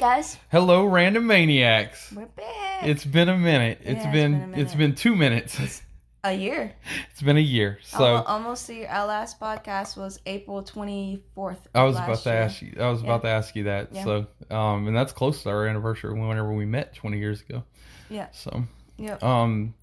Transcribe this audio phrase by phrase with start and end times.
[0.00, 2.10] guys, Hello, random maniacs.
[2.12, 2.84] we're back.
[2.84, 3.80] It's been a minute.
[3.82, 4.78] Yeah, it's it's been, been a it's minute.
[4.78, 5.82] been two minutes.
[6.24, 6.72] a year.
[7.10, 7.78] it's been a year.
[7.82, 8.88] So Almo- almost a year.
[8.88, 11.68] Our last podcast was April twenty fourth.
[11.74, 12.74] I was about to ask you.
[12.80, 13.88] I was about to ask you that.
[13.92, 14.04] Yeah.
[14.04, 17.62] So, um, and that's close to our anniversary whenever we met 20 years ago.
[18.08, 18.28] Yeah.
[18.32, 18.64] So,
[18.96, 19.18] Yeah.
[19.20, 19.74] um,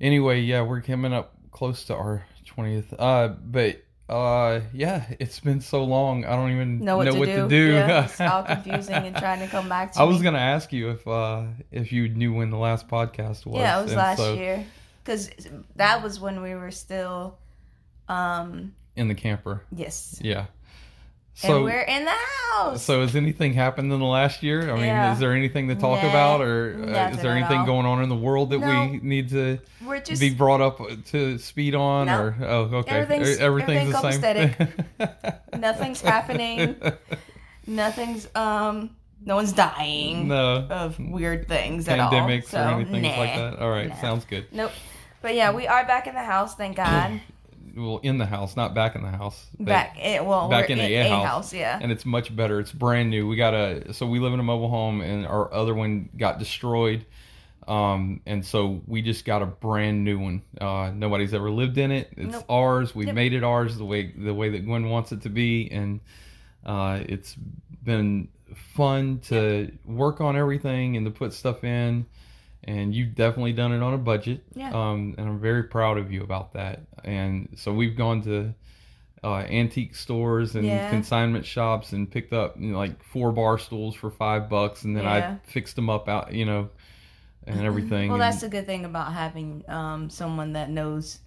[0.00, 2.94] anyway, yeah, we're coming up close to our 20th.
[2.98, 3.80] Uh, but
[4.12, 6.24] uh, yeah, it's been so long.
[6.24, 7.48] I don't even know what, to, do.
[7.48, 7.72] do.
[7.72, 10.24] Yeah, it's all confusing and trying to come back to I was me.
[10.24, 13.60] gonna ask you if uh if you knew when the last podcast was.
[13.60, 14.66] Yeah, it was and last so- year
[15.02, 15.30] because
[15.76, 17.38] that was when we were still.
[18.08, 18.74] Um.
[18.96, 19.62] in the camper.
[19.74, 20.18] Yes.
[20.22, 20.46] Yeah.
[21.42, 22.10] And So we're in the
[22.52, 22.82] house.
[22.82, 24.70] so has anything happened in the last year?
[24.70, 25.12] I mean, Yeah.
[25.14, 28.08] is there anything to talk Nah, about, or uh, is there anything going on in
[28.10, 28.66] the world that No.
[28.90, 29.58] we need to
[30.04, 32.06] just be brought up to speed on?
[32.06, 32.20] No.
[32.20, 34.56] Or oh, okay, Everything's- everything's everything the
[34.98, 35.58] same.
[35.58, 36.76] Nothing's happening.
[37.66, 38.90] nothing's um.
[39.24, 42.10] No one's dying no of weird things at all.
[42.10, 43.60] pandemics So, or anything like that.
[43.60, 43.94] All right, Nah.
[44.00, 44.46] sounds good.
[44.50, 44.72] Nope.
[45.20, 46.56] But yeah, we are back in the house.
[46.56, 47.20] Thank God.
[47.74, 49.46] Well, in the house, not back in the house.
[49.58, 49.98] back.
[49.98, 51.26] In, well, back in in, a a house.
[51.26, 51.54] house.
[51.54, 51.78] Yeah.
[51.80, 52.60] and it's much better.
[52.60, 53.26] It's brand new.
[53.26, 56.38] We got a so we live in a mobile home, and our other one got
[56.38, 57.06] destroyed,
[57.66, 60.42] um, and so we just got a brand new one.
[60.60, 62.12] Uh, nobody's ever lived in it.
[62.16, 62.44] It's Nope.
[62.50, 62.94] ours.
[62.94, 63.14] We Yep.
[63.14, 66.00] made it ours the way the way that Gwen wants it to be, and
[66.66, 67.36] uh, it's
[67.84, 72.04] been fun to work on everything and to put stuff in.
[72.64, 74.44] And you've definitely done it on a budget.
[74.54, 74.70] Yeah.
[74.72, 76.80] Um, and I'm very proud of you about that.
[77.04, 78.54] And so we've gone to
[79.24, 80.88] uh, antique stores and Yeah.
[80.90, 84.96] consignment shops and picked up you know, like four bar stools for five bucks, and
[84.96, 85.36] then Yeah.
[85.44, 86.70] I fixed them up out, you know,
[87.46, 88.08] and everything.
[88.10, 91.18] Well, and- that's the good thing about having um, someone that knows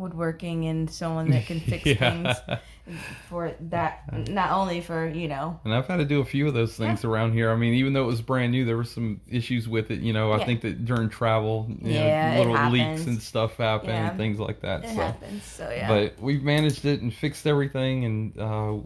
[0.00, 2.32] woodworking and someone that can fix Yeah.
[2.34, 4.28] things for that.
[4.28, 5.60] Not only for you know.
[5.64, 7.50] And I've had to do a few of those things around here.
[7.50, 10.00] I mean, even though it was brand new, there were some issues with it.
[10.00, 10.44] You know, I Yeah.
[10.46, 14.08] think that during travel, you Yeah, know, little leaks and stuff happen Yeah.
[14.08, 14.84] and things like that.
[14.84, 15.44] It so, happens.
[15.44, 15.86] So yeah.
[15.88, 18.76] but we've managed it and fixed everything, and uh,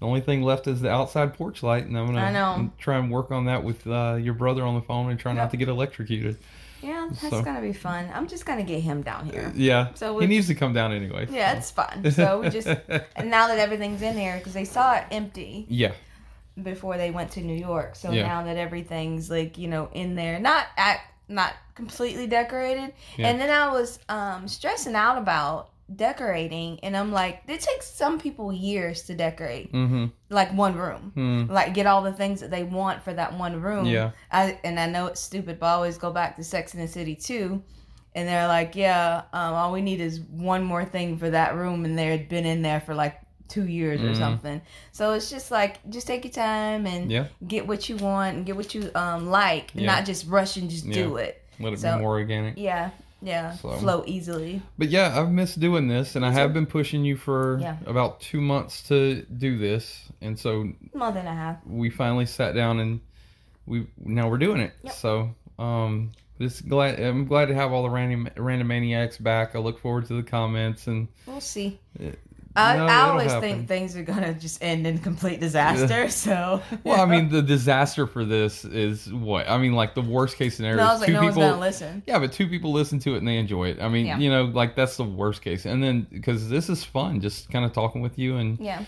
[0.00, 2.70] the only thing left is the outside porch light, and I'm gonna I know.
[2.78, 5.50] try and work on that with uh, your brother on the phone and try not
[5.52, 6.36] to get electrocuted.
[6.84, 8.10] Yeah, that's so- gonna be fun.
[8.14, 9.50] I'm just gonna get him down here.
[9.54, 11.26] Yeah, So he we- needs to come down anyway.
[11.30, 12.10] Yeah, it's fun.
[12.12, 12.66] So we just
[13.16, 15.92] and now that everything's in there because they saw it empty yeah,
[16.62, 17.96] before they went to New York.
[17.96, 18.26] So Yeah.
[18.26, 22.92] now that everything's like you know in there, not at not completely decorated.
[23.16, 23.28] Yeah.
[23.28, 28.18] And then I was um stressing out about decorating, and I'm like, it takes some
[28.18, 30.06] people years to decorate mm-hmm.
[30.30, 31.12] like one room.
[31.16, 31.50] Mm.
[31.50, 33.86] Like get all the things that they want for that one room.
[33.86, 34.10] Yeah.
[34.30, 36.88] I and I know it's stupid, but I always go back to Sex in the
[36.88, 37.62] City too.
[38.16, 41.84] And they're like, yeah, um, all we need is one more thing for that room,
[41.84, 44.16] and they had been in there for like two years or Mhm.
[44.18, 44.62] something.
[44.92, 47.26] So it's just like, just take your time and Yeah.
[47.46, 49.96] get what you want and get what you um like, and Yeah.
[49.96, 51.42] not just rush and just do it.
[51.60, 52.54] Let it So- be more organic.
[52.56, 52.90] Yeah,
[53.24, 54.62] yeah, So- flow easily.
[54.78, 57.76] But yeah, I've missed doing this, and I have been pushing you for Yeah.
[57.86, 61.56] about two months to do this, and so Month and a half.
[61.66, 63.00] we finally sat down and
[63.66, 64.72] we now we're doing it.
[64.82, 64.92] Yep.
[64.92, 69.54] So um, just glad I'm glad to have all the random random maniacs back.
[69.56, 71.78] I look forward to the comments and We'll see.
[71.98, 72.10] Uh,
[72.56, 73.50] I, no, I always happen.
[73.50, 76.08] think things are gonna just end in complete disaster.
[76.08, 80.36] So well, I mean the disaster for this is what I mean like the worst
[80.36, 81.40] case scenario no, I is was like, two no people.
[81.42, 82.02] one's gonna listen.
[82.06, 83.80] Yeah, but two people listen to it and they enjoy it.
[83.80, 84.18] I mean, Yeah.
[84.18, 85.64] you know, like that's the worst case.
[85.66, 88.84] And then because this is fun, just kind of talking with you and Yeah,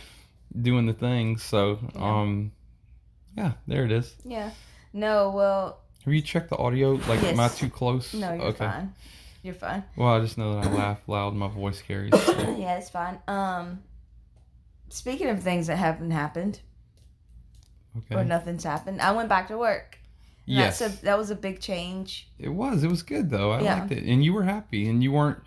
[0.62, 1.42] doing the things.
[1.42, 2.20] So, Yeah.
[2.20, 2.52] um,
[3.36, 4.14] yeah, there it is.
[4.24, 4.50] yeah.
[4.92, 6.92] No, well, Have you checked the audio?
[7.08, 8.14] Like, am I too close?
[8.14, 8.94] no, you're fine.
[9.46, 9.84] You're fine.
[9.96, 12.10] Well, I just know that I laugh loud my voice carries.
[12.26, 13.20] yeah, it's fine.
[13.28, 13.80] Um,
[14.88, 16.58] speaking of things that haven't happened
[18.10, 18.28] or Okay.
[18.28, 19.98] nothing's happened, I went back to work.
[20.48, 22.82] And Yes, that's a, that was a big change it was.
[22.82, 23.52] It was good though.
[23.52, 23.78] I Yeah.
[23.78, 25.38] liked it, and you were happy, and you weren't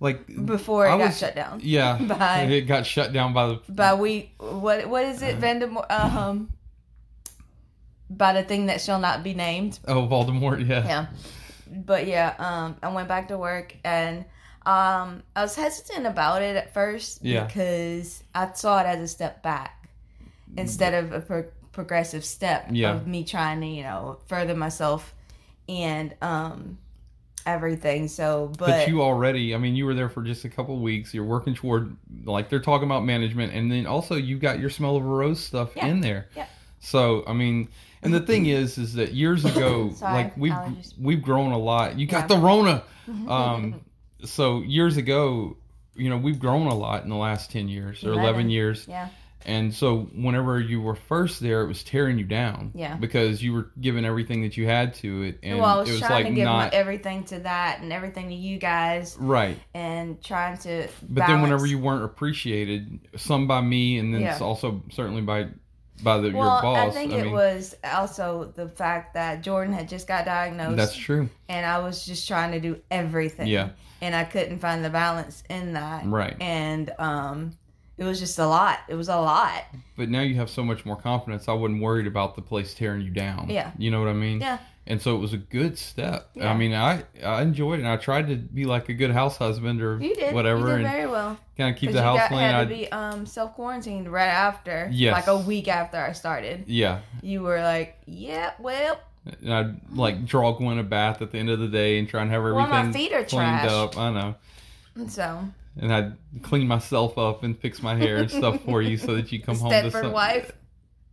[0.00, 0.26] like.
[0.46, 1.60] before it I got was- shut down.
[1.62, 3.60] Yeah, By- it got shut down by the.
[3.68, 5.90] By we, what what is it, Vandemore?
[5.90, 6.50] Um,
[8.08, 9.78] by the thing that shall not be named.
[9.86, 10.66] Oh, Voldemort.
[10.66, 10.84] Yeah.
[10.86, 11.06] Yeah,
[11.72, 14.24] but yeah, um, I went back to work and
[14.64, 17.44] um, I was hesitant about it at first Yeah.
[17.46, 19.88] because I saw it as a step back
[20.56, 22.92] instead of a pro- progressive step Yeah.
[22.94, 25.14] of me trying to you know further myself
[25.68, 26.78] and um
[27.44, 28.06] everything.
[28.06, 31.12] So, but, But, you already, I mean, you were there for just a couple weeks.
[31.12, 34.94] You're working toward, like, they're talking about management, and then also you got your smell
[34.96, 35.86] of a rose stuff Yeah.
[35.86, 36.28] in there.
[36.36, 36.46] Yeah.
[36.78, 37.68] So, I mean,
[38.02, 40.92] and the thing is, is that years ago, Sorry, like we've allergies.
[40.98, 41.98] we've grown a lot.
[41.98, 42.36] You got Yeah.
[42.36, 42.82] the Rona.
[43.28, 43.80] Um,
[44.24, 45.56] so years ago,
[45.96, 49.08] you know, we've grown a lot in the last ten years or eleven years, yeah,
[49.44, 52.70] And so whenever you were first there, it was tearing you down.
[52.76, 52.94] Yeah.
[52.94, 55.92] Because you were giving everything that you had to it, and well, I was, it
[55.92, 59.16] was trying like to give my, not everything to that and everything to you guys,
[59.18, 59.58] right.
[59.74, 60.86] and trying to.
[61.08, 64.38] But then whenever you weren't appreciated, some by me, and then Yeah.
[64.40, 65.48] also certainly by
[66.02, 66.78] by the, well, your boss.
[66.78, 70.76] I think it mean, was also the fact that Jordan had just got diagnosed.
[70.76, 71.28] that's true.
[71.48, 73.46] and I was just trying to do everything.
[73.48, 73.70] Yeah.
[74.00, 76.06] And I couldn't find the balance in that.
[76.06, 76.36] Right.
[76.40, 77.52] And um
[77.98, 78.80] it was just a lot.
[78.88, 79.64] It was a lot.
[79.96, 81.46] But now you have so much more confidence.
[81.46, 83.48] I wasn't worried about the place tearing you down.
[83.48, 83.70] Yeah.
[83.78, 84.40] You know what I mean?
[84.40, 84.58] Yeah.
[84.84, 86.30] And so it was a good step.
[86.34, 86.50] Yeah.
[86.50, 87.82] I mean, I I enjoyed it.
[87.84, 90.34] and I tried to be like a good house husband or You did.
[90.34, 91.38] whatever, You did and very well.
[91.56, 92.40] kind of keep the house got, clean.
[92.40, 94.88] had I to be um self quarantined right after.
[94.92, 95.12] Yes.
[95.14, 96.64] Like a week after I started.
[96.66, 97.00] yeah.
[97.22, 98.98] You were like, Yeah, well
[99.40, 102.22] And I'd like draw Gwen a bath at the end of the day and try
[102.22, 103.70] and have everything Well, my feet are cleaned trash.
[103.70, 103.96] up.
[103.96, 104.34] I know.
[105.06, 105.44] so
[105.80, 109.30] And I'd clean myself up and fix my hair and stuff for you so that
[109.30, 110.10] you come home to some.
[110.10, 110.50] wife,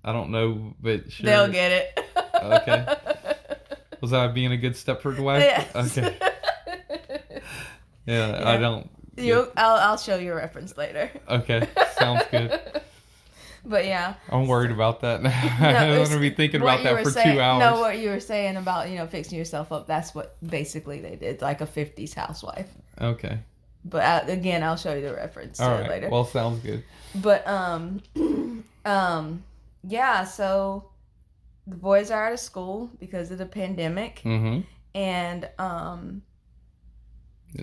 [0.04, 1.26] I don't know, but sure.
[1.28, 2.00] they'll get it.
[2.36, 2.96] Okay.
[4.02, 5.42] Was I being a good Stepford wife?
[5.44, 5.98] yes.
[5.98, 6.18] Okay.
[8.06, 8.90] Yeah, I don't.
[9.18, 11.12] you I'll I'll show you a reference later.
[11.28, 11.68] Okay,
[11.98, 12.60] sounds good.
[13.66, 14.14] But yeah.
[14.30, 15.58] I'm worried about that now.
[15.60, 17.60] No, I'm to be thinking about that for saying, two hours.
[17.60, 19.86] No, what you were saying about you know fixing yourself up.
[19.86, 22.70] That's what basically they did, like a '50s housewife.
[23.00, 23.38] Okay.
[23.86, 25.90] But uh, again, I'll show you the reference All right.
[25.90, 26.10] later.
[26.10, 26.84] Well, sounds good.
[27.16, 28.02] but um,
[28.86, 29.44] um,
[29.84, 30.24] yeah.
[30.24, 30.89] So
[31.70, 34.62] the boys are out of school because of the pandemic, Mm-hmm.
[34.96, 36.22] and um,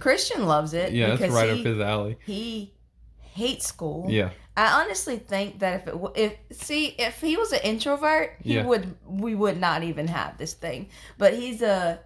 [0.01, 0.93] Christian loves it.
[0.93, 2.19] Yeah, that's right he, up his alley.
[2.27, 2.75] He
[3.21, 4.07] hates school.
[4.09, 4.31] Yeah.
[4.57, 8.55] I honestly think that if it w- if see if he was an introvert, he
[8.55, 8.65] Yeah.
[8.65, 10.89] would we would not even have this thing.
[11.19, 12.01] But he's a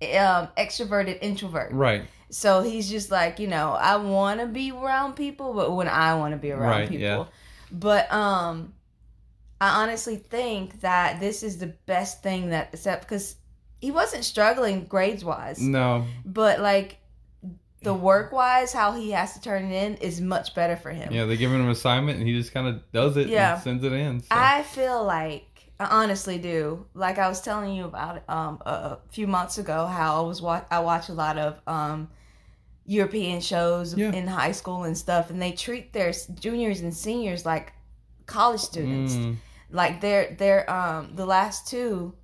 [0.00, 1.72] um extroverted introvert.
[1.72, 2.02] Right.
[2.30, 6.14] So he's just like, you know, I want to be around people, but when I
[6.14, 7.02] want to be around Right, people.
[7.02, 7.24] yeah.
[7.72, 8.72] But um
[9.60, 13.36] I honestly think that this is the best thing that except because
[13.80, 16.04] he wasn't struggling grades wise, No.
[16.24, 16.98] but like
[17.82, 21.12] the work wise, how he has to turn it in is much better for him.
[21.12, 23.54] Yeah, they give him an assignment and he just kind of does it Yeah.
[23.54, 24.20] and sends it in.
[24.20, 24.26] So.
[24.30, 25.44] I feel like
[25.78, 26.86] I honestly do.
[26.94, 30.40] Like I was telling you about um a, a few months ago how I was
[30.42, 32.08] wa- I watch a lot of um
[32.86, 34.12] European shows Yeah.
[34.12, 37.72] in high school and stuff and they treat their juniors and seniors like
[38.26, 39.14] college students.
[39.14, 39.36] Mm,
[39.70, 42.14] Like they're they're um the last two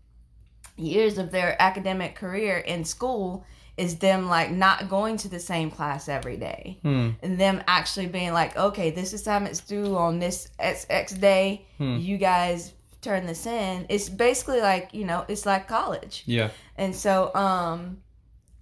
[0.76, 3.44] years of their academic career in school
[3.76, 7.10] is them like not going to the same class every day hmm.
[7.22, 11.64] and them actually being like, okay, this assignment's due on this X, X day.
[11.78, 11.96] Hmm.
[11.96, 13.86] You guys turn this in.
[13.88, 16.22] It's basically like you know, it's like college.
[16.26, 16.50] Yeah.
[16.76, 17.98] And so, um,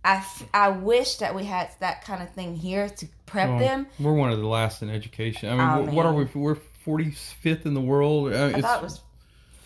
[0.05, 3.59] I f- I wish that we had that kind of thing here to prep Well,
[3.59, 3.87] them.
[3.99, 5.51] We're one of the last in education.
[5.51, 6.25] I mean, Oh, wh- what are we?
[6.35, 6.57] We're
[6.87, 8.33] 45th in the world.
[8.33, 9.01] Uh, I thought it was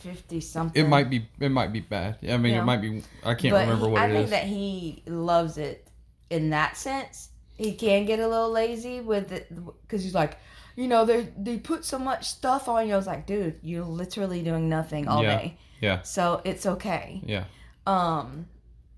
[0.01, 0.85] fifty something.
[0.85, 1.27] it might be.
[1.41, 2.19] It might be bad.
[2.29, 2.63] I mean, Yeah.
[2.63, 3.03] it might be.
[3.25, 5.89] I can't but remember he- what I it think that he loves it
[6.31, 7.29] in that sense.
[7.57, 9.49] He can get a little lazy with it
[9.83, 10.39] because he's like,
[10.77, 12.95] you know, they they put so much stuff on you.
[12.95, 15.39] I was like, dude, you're literally doing nothing all Yeah.
[15.39, 16.03] day, yeah.
[16.03, 17.21] so it's okay.
[17.25, 17.45] Yeah.
[17.87, 18.47] Um,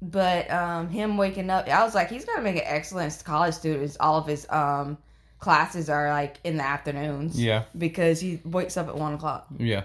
[0.01, 3.97] but um, him waking up, I was like, he's gonna make an excellent college student.
[4.01, 4.97] All of his um
[5.39, 7.65] classes are like in the afternoons Yeah.
[7.77, 9.85] because he wakes up at one o'clock Yeah.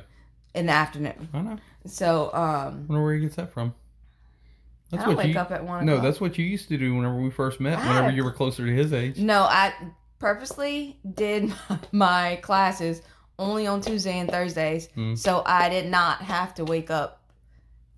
[0.55, 1.29] in the afternoon.
[1.34, 1.58] I know.
[1.88, 3.74] So um, I wonder where he gets that from.
[4.93, 5.86] I don't wake up at one.
[5.86, 6.03] No, o'clock.
[6.03, 7.79] that's what you used to do whenever we first met.
[7.79, 9.17] I Whenever you were closer to his age.
[9.17, 9.74] No, I
[10.20, 11.53] purposely did
[11.93, 13.01] my classes
[13.39, 15.17] only on Tuesday and Thursdays, Mm.
[15.17, 17.21] so I did not have to wake up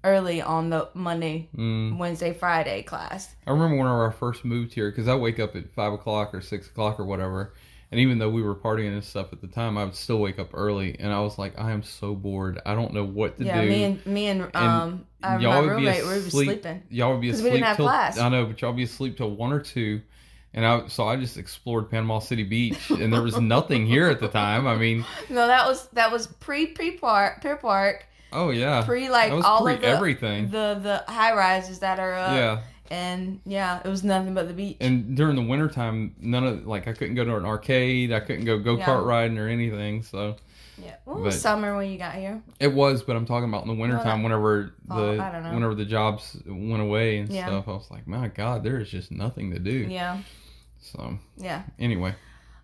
[0.04, 1.98] early on the Monday, Mm.
[1.98, 3.36] Wednesday, Friday class.
[3.48, 6.42] I remember when I first moved here, because I wake up at five o'clock or
[6.42, 7.54] six o'clock or whatever,
[7.92, 10.40] and even though we were partying and stuff at the time, I would still wake
[10.40, 12.60] up early, and I was like, I am so bored.
[12.66, 13.70] I don't know what to yeah, do.
[13.70, 16.48] me and me and um uh, y'all my would be roommate we were asleep.
[16.48, 16.84] sleeping.
[16.90, 18.18] y'all would be 'Cause we didn't have till class.
[18.18, 20.02] I know, but y'all would be asleep till one or two.
[20.56, 24.20] And I so I just explored Panama City Beach, and there was nothing here at
[24.20, 24.68] the time.
[24.68, 29.10] I mean, No, that was that was pre pre park pre park oh yeah, pre
[29.10, 30.50] like all pre of the everything.
[30.50, 32.32] the the high rises that are up.
[32.34, 32.60] yeah,
[32.92, 34.78] and yeah, it was nothing but the beach.
[34.82, 38.46] and during the wintertime, none of like I couldn't go to an arcade, I couldn't
[38.46, 39.06] go go kart Yeah.
[39.06, 40.04] riding or anything.
[40.04, 40.36] So
[40.84, 42.42] yeah, what was summer when you got here?
[42.60, 45.44] it was, but I'm talking about in the wintertime that- whenever Oh, the I don't
[45.44, 45.54] know.
[45.54, 47.46] whenever the jobs went away and Yeah.
[47.48, 47.68] stuff.
[47.68, 49.72] I was like, my God, there is just nothing to do.
[49.72, 50.18] Yeah,
[50.82, 51.64] So yeah.
[51.80, 52.16] anyway,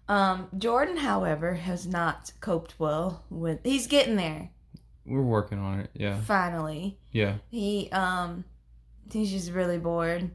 [0.09, 3.59] Um, Jordan, however, has not coped well with.
[3.63, 4.49] He's getting there.
[5.09, 5.89] We're working on it.
[5.93, 8.43] Yeah, Finally, yeah, he um,
[9.11, 10.29] he's just really bored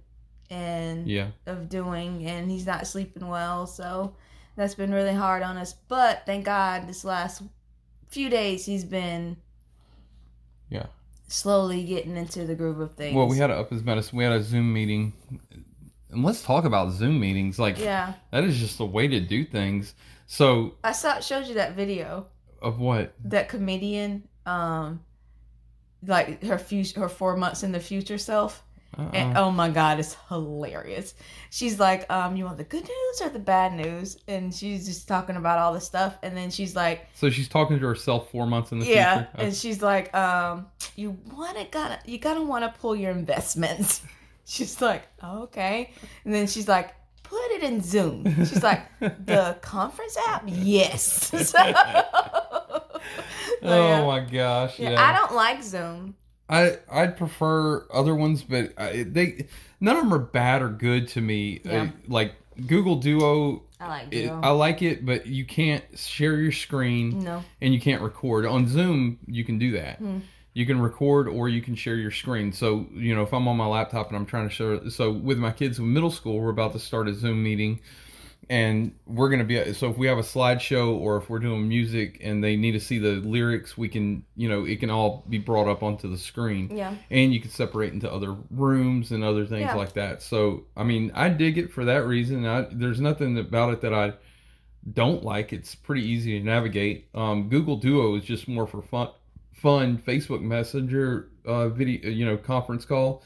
[0.50, 1.28] and yeah.
[1.46, 3.66] of doing, and he's not sleeping well.
[3.66, 4.14] So
[4.56, 5.72] That's been really hard on us.
[5.88, 7.42] But thank God this last
[8.08, 9.36] few days he's been
[10.68, 10.86] Yeah.
[11.26, 13.16] slowly getting into the groove of things.
[13.16, 14.16] Well, we had a up his medicine.
[14.18, 15.12] We had a Zoom meeting,
[16.10, 17.58] and let's talk about Zoom meetings.
[17.58, 18.14] Like Yeah.
[18.30, 19.94] that is just the way to do things.
[20.26, 22.26] So I saw showed you that video.
[22.62, 23.14] of what?
[23.24, 25.00] That comedian, um
[26.06, 28.62] like her future her four months in the future self.
[28.96, 29.10] Uh-uh.
[29.12, 31.14] And, oh my god, it's hilarious.
[31.50, 34.18] She's like, um, you want the good news or the bad news?
[34.28, 37.76] And she's just talking about all the stuff and then she's like, so she's talking
[37.80, 39.30] to herself four months in the yeah, future.
[39.36, 44.02] Yeah and she's like, um, you wanna gotta you gotta wanna pull your investments.
[44.46, 45.90] She's like, oh, okay,
[46.26, 48.26] and then she's like, put it in Zoom.
[48.44, 51.30] She's like, the conference app, yes.
[51.50, 52.04] So-
[53.68, 54.06] yeah.
[54.06, 54.78] my gosh!
[54.78, 56.14] Yeah, Yeah, I don't like Zoom.
[56.48, 59.46] I I'd prefer other ones, but I, they
[59.80, 61.60] none of them are bad or good to me.
[61.64, 61.82] Yeah.
[61.82, 62.34] Uh, like
[62.66, 67.42] Google Duo, I like it, I like it, but you can't share your screen no,
[67.60, 69.18] and you can't record on Zoom.
[69.26, 69.98] You can do that.
[69.98, 70.18] Hmm.
[70.52, 72.52] You can record or you can share your screen.
[72.52, 75.38] So you know, if I'm on my laptop and I'm trying to show, so with
[75.38, 77.80] my kids in middle school, we're about to start a Zoom meeting,
[78.50, 79.72] and we're gonna be.
[79.74, 82.80] So if we have a slideshow or if we're doing music and they need to
[82.80, 86.18] see the lyrics, we can, you know, it can all be brought up onto the
[86.18, 89.74] screen yeah, and you can separate into other rooms and other things Yeah.
[89.74, 90.22] like that.
[90.22, 92.46] So, I mean, I dig it for that reason.
[92.46, 94.14] I, there's nothing about it that I
[94.92, 95.52] don't like.
[95.52, 97.08] It's pretty easy to navigate.
[97.14, 99.08] Um, Google Duo is just more for fun,
[99.52, 103.22] fun Facebook Messenger uh, video, you know, conference call.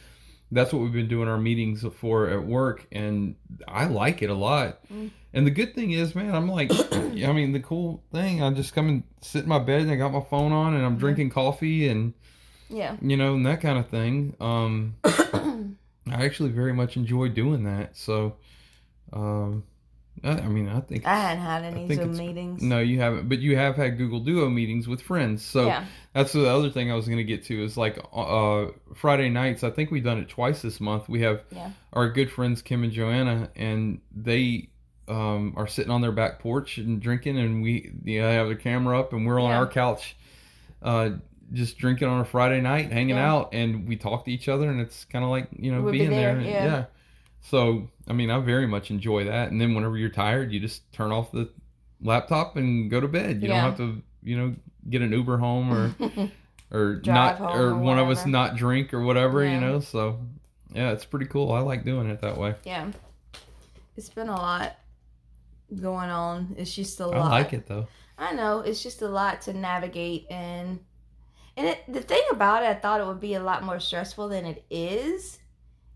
[0.50, 3.34] That's what we've been doing our meetings for at work, and
[3.66, 4.80] I like it a lot.
[4.92, 5.10] Mm.
[5.34, 8.74] And the good thing is, man, I'm like, I mean, the cool thing, I just
[8.74, 11.30] come and sit in my bed and I got my phone on and I'm drinking
[11.30, 12.14] coffee and
[12.70, 12.96] yeah.
[13.02, 14.34] you know, and that kind of thing.
[14.40, 17.96] Um, I actually very much enjoy doing that.
[17.96, 18.36] So,
[19.12, 19.64] um,
[20.24, 22.62] I, I mean, I think I hadn't had any Zoom meetings.
[22.62, 25.44] no, you haven't, but you have had Google Duo meetings with friends.
[25.44, 28.66] So yeah, that's the other thing I was going to get to is like uh,
[28.94, 29.64] Friday nights.
[29.64, 31.08] I think we've done it twice this month.
[31.08, 31.70] We have Yeah.
[31.92, 34.68] our good friends Kim and Joanna, and they
[35.08, 38.56] um, are sitting on their back porch and drinking, and we you know, have the
[38.56, 39.58] camera up, and we're on Yeah.
[39.58, 40.16] our couch,
[40.82, 41.10] uh,
[41.52, 43.32] just drinking on a Friday night, hanging Yeah.
[43.32, 45.98] out, and we talk to each other, and it's kind of like you know be
[45.98, 46.34] being there.
[46.34, 46.84] there, yeah.
[47.40, 50.90] So I mean, I very much enjoy that, and then whenever you're tired, you just
[50.92, 51.48] turn off the
[52.02, 53.42] laptop and go to bed.
[53.42, 53.54] You Yeah.
[53.62, 54.54] don't have to you know
[54.88, 55.94] get an Uber home or
[56.70, 59.54] or not or or one of us not drink or whatever Yeah.
[59.54, 60.20] you know so
[60.74, 62.90] yeah it's pretty cool i like doing it that way yeah.
[63.96, 64.76] It's been a lot
[65.74, 66.54] going on.
[66.56, 67.16] It's just a lot.
[67.16, 70.78] I like it though I know it's just a lot to navigate and
[71.56, 74.28] and it, the thing about it, I thought it would be a lot more stressful
[74.28, 75.38] than it is,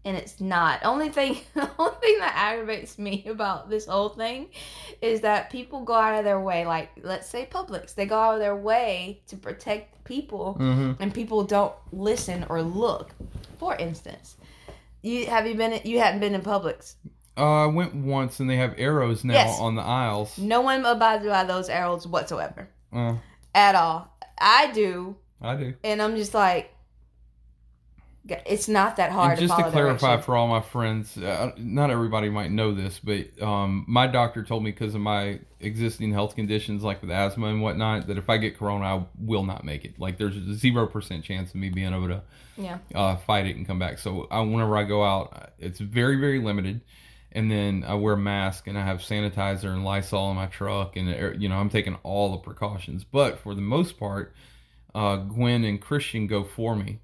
[0.04, 0.84] and it's not.
[0.84, 4.48] Only thing, the only thing that aggravates me about this whole thing
[5.00, 6.64] is that people go out of their way.
[6.66, 11.00] Like let's say Publix, they go out of their way to protect people, mm-hmm.
[11.02, 13.10] and people don't listen or look.
[13.58, 14.36] For instance,
[15.02, 16.94] you have you been you hadn't been in Publix.
[17.36, 19.58] uh, i went once and they have arrows now Yes.
[19.58, 23.14] on the aisles No one abides by those arrows whatsoever uh,
[23.54, 24.14] at all.
[24.38, 25.16] I do.
[25.40, 26.74] i do and I'm just like,
[28.28, 30.24] it's not that hard and just to to clarify directions.
[30.26, 34.62] for all my friends uh, not everybody might know this but um, my doctor told
[34.62, 38.36] me because of my existing health conditions like with asthma and whatnot that if i
[38.36, 41.68] get corona i will not make it like there's a zero percent chance of me
[41.68, 42.22] being able to
[42.56, 42.78] Yeah.
[42.94, 43.98] uh, fight it and come back.
[43.98, 46.80] So I, whenever I go out, it's very very limited.
[47.34, 50.96] And then I wear a mask and I have sanitizer and Lysol in my truck,
[50.98, 53.04] and uh, you know I'm taking all the precautions.
[53.04, 54.34] But for the most part,
[54.94, 56.98] uh, Gwen and Christian go for me.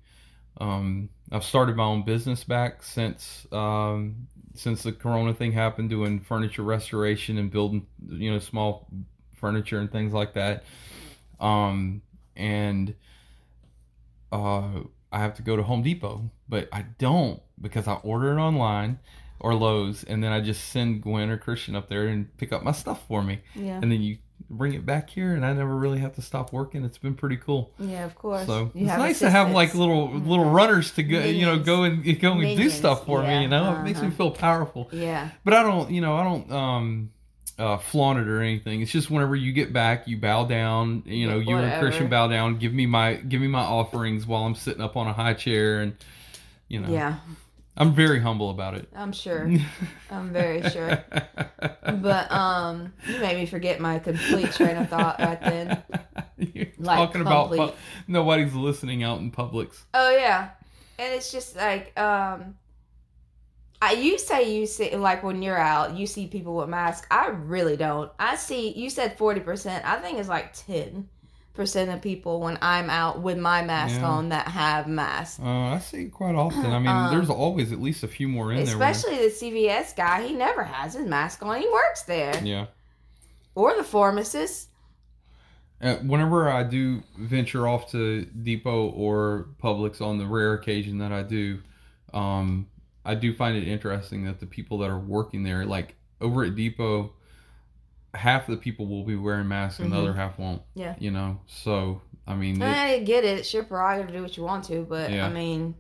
[0.59, 6.21] Um, I've started my own business back since um, since the Corona thing happened, doing
[6.21, 8.89] furniture restoration and building you know small
[9.37, 10.65] furniture and things like that.
[11.41, 12.03] Um,
[12.37, 12.95] and
[14.33, 14.81] uh,
[15.13, 18.99] I have to go to Home Depot, but I don't because I order it online
[19.41, 22.65] or Lowe's, and then I just send Gwen or Christian up there and pick up
[22.65, 23.79] my stuff for me, Yeah.
[23.81, 24.19] and then you
[24.51, 26.85] bring it back here, and I never really have to stop working.
[26.85, 27.73] It's been pretty cool.
[27.79, 28.47] Yeah, of course.
[28.47, 29.81] So You it's nice to have like assistants.
[29.81, 33.29] little little runners to go, you know, go and go and do stuff for yeah,
[33.29, 33.43] me.
[33.43, 34.17] You know, it makes me uh-huh.
[34.17, 34.89] feel powerful.
[34.93, 35.31] Yeah.
[35.45, 37.11] But I don't, you know, I don't um
[37.59, 38.81] uh, flaunt it or anything.
[38.83, 41.03] It's just whenever you get back, you bow down.
[41.07, 41.87] You know, you and Whatever.
[41.87, 42.59] Christian bow down.
[42.59, 45.81] Give me my give me my offerings while I'm sitting up on a high chair,
[45.81, 45.97] and
[46.69, 47.17] you know, Yeah.
[47.79, 48.89] I'm very humble about it.
[48.95, 49.49] I'm sure.
[50.11, 51.03] I'm very sure.
[51.61, 55.83] But um, you made me forget my complete train of thought right then.
[56.39, 57.71] You're Like, talking about complete.
[57.71, 57.77] pu-
[58.09, 59.83] nobody's listening out in Publix.
[59.95, 60.51] Oh yeah,
[60.99, 62.57] and it's just like um,
[63.81, 67.07] I, you say you see like when you're out, you see people with masks.
[67.11, 68.11] I really don't.
[68.19, 69.85] I see you said forty percent.
[69.85, 71.09] I think it's like ten
[71.59, 74.09] percent of people when I'm out with my mask Yeah.
[74.09, 75.39] on that have masks.
[75.39, 76.65] Uh, I see it quite often.
[76.65, 78.67] I mean, Um, there's always at least a few more in there.
[78.75, 81.61] Especially the CVS guy, he never has his mask on.
[81.61, 82.45] He works there, there.
[82.47, 82.67] Yeah.
[83.55, 84.69] or the pharmacist.
[85.83, 91.13] Uh, whenever I do venture off to Depot or Publix on the rare occasion that
[91.13, 91.61] I do,
[92.15, 92.67] um,
[93.05, 96.55] I do find it interesting that the people that are working there, like over at
[96.57, 97.13] Depot,
[98.15, 100.01] half of the people will be wearing masks and the Mhm.
[100.01, 100.63] other half won't.
[100.75, 100.95] Yeah.
[100.99, 103.39] You know, so I mean, it, I get it.
[103.39, 105.27] It's your prerogative to do what you want to, but Yeah.
[105.27, 105.75] I mean,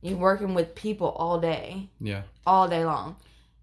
[0.00, 2.22] you're working with people all day, yeah.
[2.46, 3.16] all day long.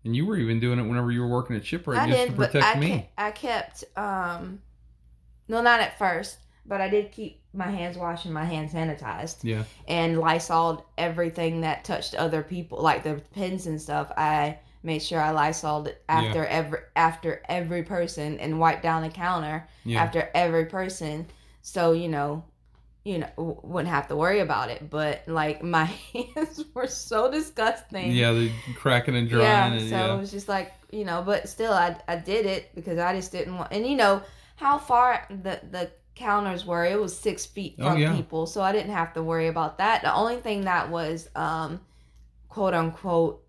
[0.03, 2.29] And you were even doing it whenever you were working at Shipwreck I just did,
[2.31, 2.89] to but protect I me.
[2.91, 4.59] kept, I kept, um,
[5.47, 9.37] no, not at first, but I did keep my hands washed and my hands sanitized
[9.43, 9.63] Yeah.
[9.87, 14.11] and Lysol everything that touched other people, like the pins and stuff.
[14.17, 19.09] I made sure I Lysol it after every after every person and wiped down the
[19.09, 20.01] counter Yeah.
[20.03, 21.27] after every person,
[21.61, 22.43] so you know.
[23.07, 28.11] You know, wouldn't have to worry about it, but like my hands were so disgusting.
[28.11, 29.43] yeah, the cracking and drying.
[29.45, 30.15] Yeah, and, so yeah.
[30.15, 33.31] it was just like you know, but still, I I did it because I just
[33.31, 34.23] didn't want, and you know
[34.55, 36.83] how far the the counters were.
[36.83, 38.15] It was six feet Oh, from yeah.
[38.15, 40.01] people, so I didn't have to worry about that.
[40.01, 41.81] The only thing that was um,
[42.49, 43.44] quote unquote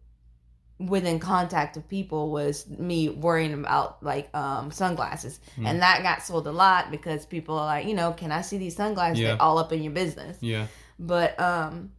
[0.78, 5.66] within contact of people was me worrying about like um sunglasses Hmm.
[5.66, 8.58] and that got sold a lot because people are like you know can i see
[8.58, 9.28] these sunglasses Yeah.
[9.28, 10.66] They're all up in your business yeah.
[10.98, 11.92] but um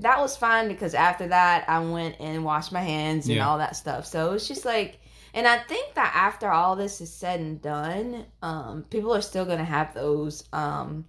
[0.00, 3.48] that was fine because after that I went and washed my hands and Yeah.
[3.48, 4.06] all that stuff.
[4.06, 5.00] So it's just like
[5.34, 9.44] and I think that after all this is said and done, um people are still
[9.58, 11.04] to have those um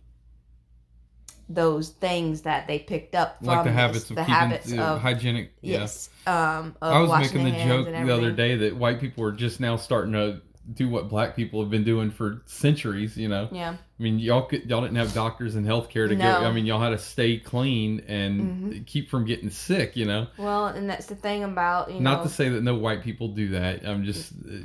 [1.50, 4.72] those things that they picked up from Like the this, habits of the keeping habits
[4.72, 5.52] uh, of hygienic.
[5.62, 5.80] Yeah.
[5.80, 9.32] yes um of I was making the joke the other day that white people are
[9.32, 13.18] just now starting to do what black people have been doing for centuries.
[13.18, 13.72] You know, Yeah.
[13.72, 16.18] I mean, y'all could, y'all didn't have doctors and healthcare to No.
[16.18, 16.44] get.
[16.44, 18.42] I mean, y'all had to stay clean and
[18.74, 18.86] Mhm.
[18.86, 19.98] keep from getting sick.
[19.98, 22.76] You know, Well, and that's the thing about, you not know to say that no
[22.76, 23.84] white people do that.
[23.84, 24.58] I'm just, uh,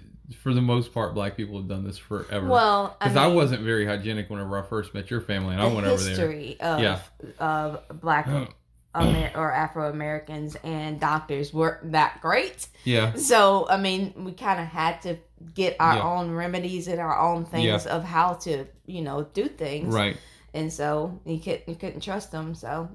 [0.42, 2.46] for the most part, black people have done this forever.
[2.48, 5.66] well, because I, mean, wasn't very hygienic whenever I first met your family, and I
[5.66, 6.08] went over there.
[6.10, 7.00] history of Yeah.
[7.38, 8.26] of black
[8.96, 12.68] Amer- or Afro Americans and doctors weren't that great.
[12.84, 15.16] Yeah, So I mean, we kind of had to
[15.52, 16.02] get our Yeah.
[16.02, 19.92] own remedies and our own things of how to you know do things.
[19.92, 20.16] right.
[20.54, 22.54] And so you couldn't you couldn't trust them.
[22.54, 22.88] So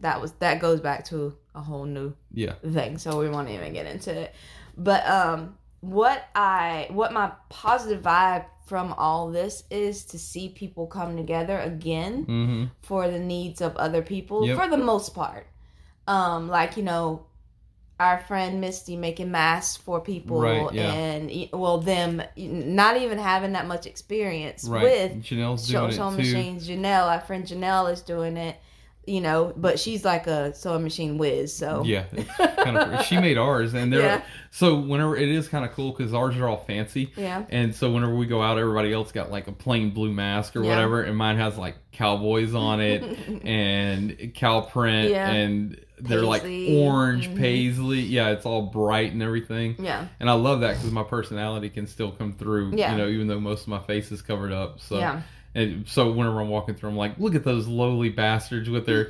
[0.00, 2.98] that was that goes back to a whole new Yeah, thing.
[2.98, 4.34] So we won't even get into it.
[4.76, 10.86] But um, what I what my positive vibe from all this is to see people
[10.86, 14.56] come together again hmm for the needs of other people Yep.
[14.58, 15.46] for the most part.
[16.06, 17.26] Um, like you know,
[18.00, 20.92] our friend Misty making masks for people, Right, yeah.
[20.92, 24.82] and well, them not even having that much experience right.
[24.82, 26.16] with Janelle's doing sewing it too.
[26.34, 26.68] machines.
[26.68, 28.56] Janelle, our friend Janelle, is doing it.
[29.08, 31.52] You know, but she's like a sewing machine whiz.
[31.54, 32.04] So Yeah,
[32.38, 33.04] kind of.
[33.06, 34.22] she made ours, and they're Yeah.
[34.50, 37.90] so whenever it is kind of cool because ours are all fancy, yeah, and so
[37.90, 40.70] whenever we go out, everybody else got like a plain blue mask or Yeah.
[40.70, 43.02] whatever, and mine has like cowboys on it
[43.44, 45.30] and cow print, Yeah.
[45.30, 46.78] and they're like Paisley.
[46.86, 47.36] orange Mhm.
[47.38, 48.00] paisley.
[48.00, 51.86] Yeah, it's all bright and everything, yeah, and I love that because my personality can
[51.86, 52.72] still come through.
[52.76, 52.92] Yeah.
[52.92, 54.80] you know, even though most of my face is covered up.
[54.80, 55.22] So yeah.
[55.54, 59.04] And so whenever I'm walking through, I'm like, look at those lowly bastards with their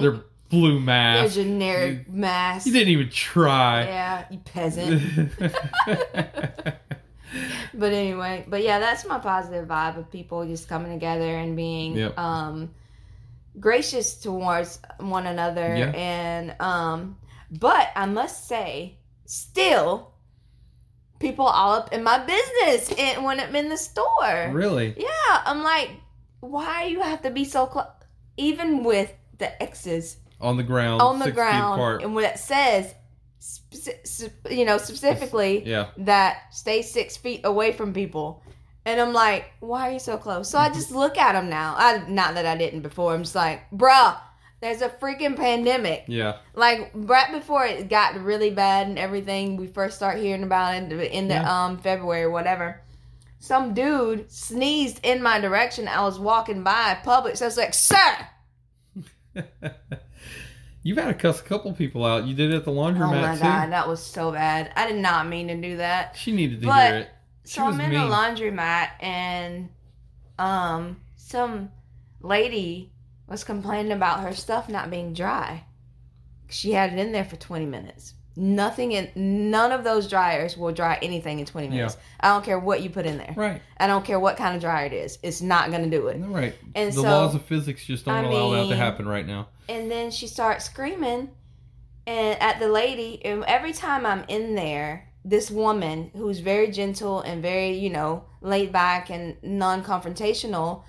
[0.00, 1.34] their blue Their mask.
[1.34, 2.66] generic mask.
[2.66, 3.84] You didn't even try.
[3.84, 5.30] Yeah, you peasant.
[7.74, 11.96] but anyway, but yeah, that's my positive vibe of people just coming together and being
[11.96, 12.18] Yep.
[12.18, 12.70] um
[13.60, 15.90] gracious towards one another Yeah.
[15.90, 17.16] and um
[17.50, 20.11] but I must say still
[21.22, 24.50] people all up in my business and when I'm in the store.
[24.52, 24.94] really?
[24.98, 25.90] Yeah, I'm like
[26.40, 27.86] why you have to be so close
[28.36, 30.18] even with the X's.
[30.40, 32.92] On the ground, on the ground and when it says
[33.40, 38.42] speci- sp- you know specifically Yeah, that stay six feet away from people.
[38.84, 40.50] And i'm like why are you so close?
[40.50, 40.74] So i mm-hmm.
[40.74, 41.74] just look at them now.
[41.78, 43.14] I, not that i didn't before.
[43.14, 44.18] I'm just like bruh
[44.62, 49.66] there's a freaking pandemic yeah, like right before it got really bad and everything we
[49.66, 51.64] first start hearing about it in the, in the Yeah.
[51.66, 52.80] um february or whatever
[53.40, 57.74] some dude sneezed in my direction i was walking by Publix so i was like
[57.74, 58.16] sir
[60.84, 62.24] You've had to cuss a couple people out.
[62.24, 63.18] You did it at the laundromat.
[63.18, 63.42] oh my too.
[63.42, 66.66] god that was so bad i did not mean to do that She needed to
[66.66, 67.08] But- hear it.
[67.44, 68.00] She so was I'm in mean.
[68.08, 69.68] the laundromat and
[70.38, 71.70] um some
[72.20, 72.91] lady
[73.32, 75.64] was complaining about her stuff not being dry.
[76.48, 78.12] she had it in there for 20 minutes.
[78.36, 81.96] Nothing in none of those dryers will dry anything in 20 minutes.
[81.98, 82.28] Yeah.
[82.28, 83.34] I don't care what you put in there.
[83.36, 83.62] Right.
[83.78, 85.18] I don't care what kind of dryer it is.
[85.22, 86.18] It's not going to do it.
[86.18, 86.54] Right.
[86.74, 89.48] And the so- laws of physics just don't I allow that to happen right now.
[89.68, 91.30] And then she starts screaming
[92.06, 97.20] and at the lady and every time I'm in there, this woman who's very gentle
[97.20, 100.82] and very, you know, laid back and non-confrontational,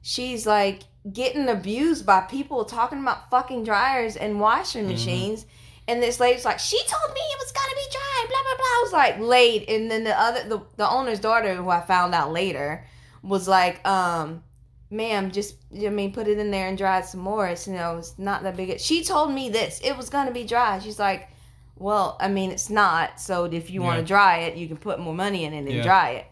[0.00, 0.82] she's like
[1.12, 5.46] getting abused by people talking about fucking dryers and washing machines.
[5.88, 8.64] And this lady's like, she told me it was gonna be dry, blah blah blah.
[8.66, 9.68] I was like, late.
[9.68, 12.84] And then the other, the, the owner's daughter, who I found out later,
[13.22, 14.42] was like, um,
[14.90, 17.46] ma'am, just I mean, put it in there and dry it some more.
[17.48, 18.78] It's you know, it's not that big.
[18.78, 19.80] She told me this.
[19.82, 20.78] It was gonna be dry.
[20.78, 21.28] She's like,
[21.76, 23.18] well, I mean, it's not.
[23.20, 25.68] So if you want to dry it, you can put more money in it and
[25.68, 25.82] Yeah.
[25.82, 26.26] dry it.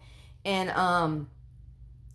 [0.45, 1.27] And um,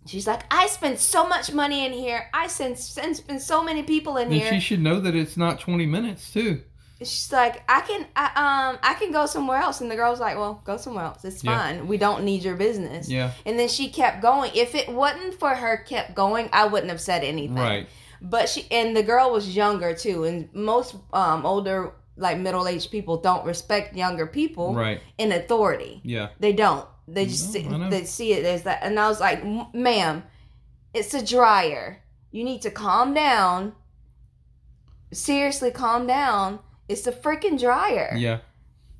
[0.05, 2.27] she's like, I spent so much money in here.
[2.33, 4.49] I sent sent spent so many people in And here.
[4.53, 6.61] she should know that it's not 20 minutes too.
[6.99, 8.25] she's like, I can, I,
[8.71, 9.81] um, I can go somewhere else.
[9.81, 11.25] And the girl's like, well, go somewhere else.
[11.25, 11.57] It's Yeah.
[11.57, 11.87] fine.
[11.87, 13.09] We don't need your business.
[13.09, 13.31] Yeah.
[13.45, 14.51] And then she kept going.
[14.55, 17.55] If it wasn't for her kept going, I wouldn't have said anything.
[17.57, 17.87] Right.
[18.21, 22.89] But she and the girl was younger too, and most um older like middle aged
[22.91, 25.01] people don't respect younger people Right.
[25.17, 25.99] in authority.
[26.03, 26.29] Yeah.
[26.39, 26.87] They don't.
[27.07, 28.79] They just No, see, they see it as that.
[28.81, 30.23] And I was like, ma'am,
[30.93, 32.01] it's a dryer.
[32.31, 33.73] You need to calm down.
[35.13, 36.59] Seriously, calm down.
[36.87, 38.13] It's a freaking dryer.
[38.17, 38.39] Yeah.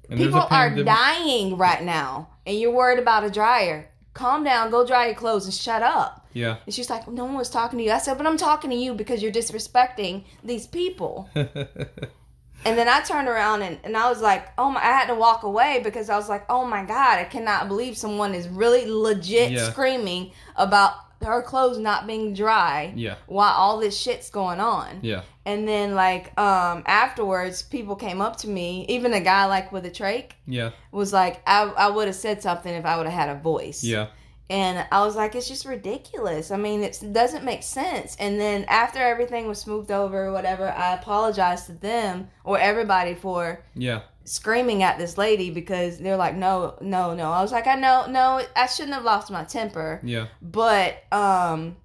[0.09, 3.89] And People are dying right now, and you're worried about a dryer.
[4.13, 4.69] Calm down.
[4.69, 6.27] Go dry your clothes and shut up.
[6.33, 6.57] Yeah.
[6.65, 7.91] And she's like, no one was talking to you.
[7.91, 11.29] I said, but I'm talking to you because you're disrespecting these people.
[12.65, 15.15] And then I turned around and, and I was like, oh my, I had to
[15.15, 18.85] walk away because I was like, oh my God, I cannot believe someone is really
[18.89, 19.69] legit Yeah.
[19.69, 23.15] screaming about her clothes not being dry yeah.
[23.27, 24.99] while all this shit's going on.
[25.01, 25.21] Yeah.
[25.45, 29.85] And then like um afterwards people came up to me, even a guy like with
[29.85, 30.71] a trach Yeah.
[30.91, 33.83] was like, I, I would have said something if I would have had a voice.
[33.83, 34.07] Yeah.
[34.49, 36.51] And I was like, it's just ridiculous.
[36.51, 38.15] I mean, it doesn't make sense.
[38.19, 43.15] And then after everything was smoothed over or whatever, I apologized to them or everybody
[43.15, 44.01] for Yeah.
[44.23, 47.31] screaming at this lady because they're like, no, no, no.
[47.31, 49.99] I was like, I know, no, I shouldn't have lost my temper.
[50.03, 50.27] Yeah.
[50.43, 51.75] But um,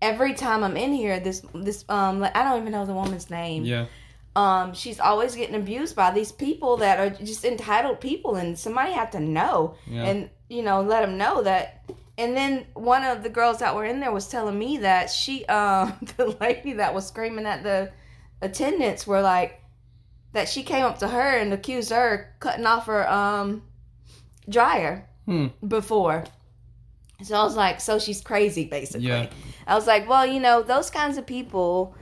[0.00, 3.28] every time I'm in here, this this um, like, I don't even know the woman's
[3.30, 3.86] name Yeah.
[4.36, 8.92] Um, she's always getting abused by these people that are just entitled people, and somebody
[8.92, 10.04] had to know Yeah.
[10.04, 11.82] and you know let them know that.
[12.18, 15.44] And then one of the girls that were in there was telling me that she,
[15.58, 17.90] um, the lady that was screaming at the
[18.42, 19.60] attendants were like
[20.32, 23.62] that she came up to her and accused her of cutting off her um
[24.48, 25.46] dryer Hmm.
[25.66, 26.24] before.
[27.24, 29.08] So I was like, so she's crazy, basically.
[29.08, 29.28] Yeah.
[29.66, 31.94] I was like, well, you know, those kinds of people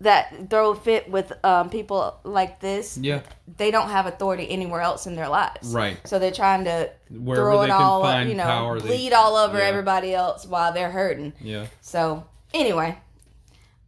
[0.00, 3.22] that throw a fit with um, people like this, Yeah.
[3.56, 5.74] they don't have authority anywhere else in their lives.
[5.74, 5.96] Right.
[6.04, 9.58] So they're trying to Wherever throw it all, you know, power, they- bleed all over
[9.58, 9.64] yeah.
[9.64, 11.32] everybody else while they're hurting.
[11.40, 11.66] Yeah.
[11.80, 12.96] So anyway,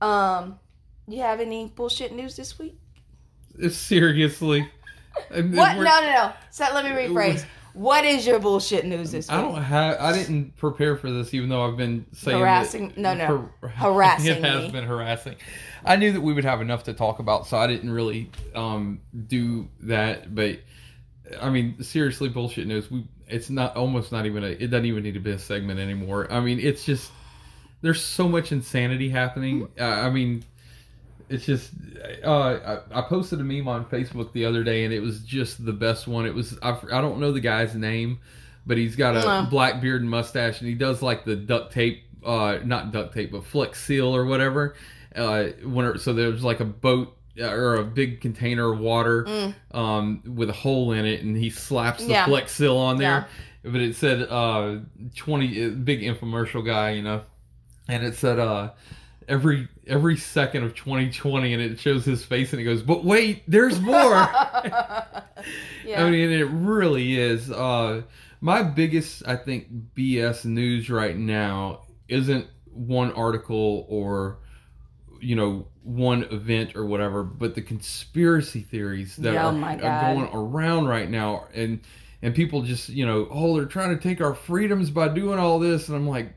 [0.00, 0.58] um,
[1.06, 2.76] you have any bullshit news this week?
[3.70, 4.68] Seriously.
[5.28, 5.44] What?
[5.44, 6.32] No, no, no.
[6.50, 7.44] So let me rephrase.
[7.72, 9.38] What is your bullshit news this week?
[9.38, 9.96] I don't have.
[10.00, 13.26] I didn't prepare for this, even though I've been saying that- Harassing- no, no.
[13.60, 14.70] har- Harassing It has me.
[14.70, 15.36] been harassing.
[15.84, 19.00] I knew that we would have enough to talk about, so I didn't really um,
[19.26, 20.34] do that.
[20.34, 20.60] But
[21.40, 22.90] I mean, seriously, bullshit news.
[22.90, 23.04] We.
[23.28, 24.48] It's not almost not even a.
[24.48, 26.26] It doesn't even need to be a segment anymore.
[26.32, 27.12] I mean, it's just
[27.80, 29.68] there's so much insanity happening.
[29.78, 30.42] Uh, I mean,
[31.28, 31.70] it's just
[32.24, 35.64] uh, I, I posted a meme on Facebook the other day, and it was just
[35.64, 36.26] the best one.
[36.26, 38.18] It was I, I don't know the guy's name,
[38.66, 39.48] but he's got a Uh.
[39.48, 43.30] black beard and mustache, and he does like the duct tape, uh, not duct tape,
[43.30, 44.74] but flex seal or whatever.
[45.14, 49.54] Uh, when so there's like a boat uh, or a big container of water Mm.
[49.72, 52.24] um, with a hole in it, and he slaps the Yeah.
[52.26, 53.26] flex seal on there.
[53.64, 54.76] But it said uh,
[55.16, 57.22] twenty uh, big infomercial guy, you know,
[57.88, 58.70] and it said uh,
[59.28, 63.42] every every second of 2020, and it shows his face, and he goes, "But wait,
[63.48, 63.94] there's more."
[65.84, 66.04] yeah.
[66.04, 67.50] I mean, it really is.
[67.50, 68.02] Uh,
[68.40, 74.38] my biggest, I think, BS news right now isn't one article or,
[75.20, 80.14] you know, one event or whatever, but the conspiracy theories that Yeah, oh are, are
[80.14, 81.80] going around right now, and
[82.22, 85.58] and people just, you know, oh, they're trying to take our freedoms by doing all
[85.58, 86.34] this, and I'm like,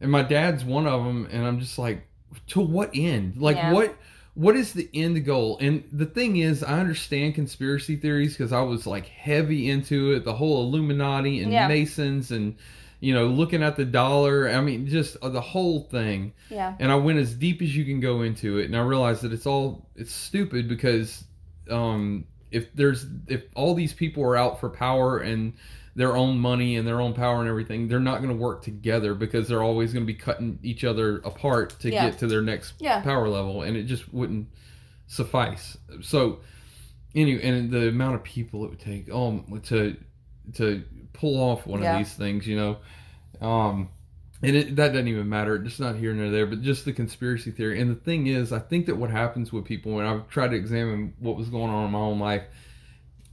[0.00, 2.06] and my dad's one of them, and I'm just like,
[2.48, 3.36] to what end?
[3.36, 3.72] Like, Yeah.
[3.72, 3.96] what?
[4.34, 5.58] what is the end goal?
[5.60, 10.24] And the thing is, I understand conspiracy theories because I was like heavy into it,
[10.24, 11.68] the whole Illuminati and Yeah.
[11.68, 12.56] Masons and
[13.02, 14.48] you know looking at the dollar.
[14.48, 16.32] I mean, just uh, the whole thing.
[16.48, 16.74] yeah.
[16.78, 19.32] And I went as deep as you can go into it, and I realized that
[19.32, 21.24] it's all it's stupid because
[21.68, 25.54] um, if there's if all these people are out for power and
[25.94, 29.12] their own money and their own power and everything, they're not going to work together
[29.14, 32.08] because they're always going to be cutting each other apart to Yeah.
[32.08, 33.02] get to their next Yeah.
[33.02, 34.46] power level, and it just wouldn't
[35.06, 35.76] suffice.
[36.00, 36.38] So,
[37.14, 39.96] anyway, and the amount of people it would take, um, to
[40.54, 41.92] to pull off one Yeah.
[41.92, 42.78] of these things, you know,
[43.46, 43.88] um,
[44.42, 45.54] and it, that doesn't even matter.
[45.64, 47.80] It's not here nor there, but just the conspiracy theory.
[47.80, 50.56] And the thing is, I think that what happens with people, when I've tried to
[50.56, 52.42] examine what was going on in my own life,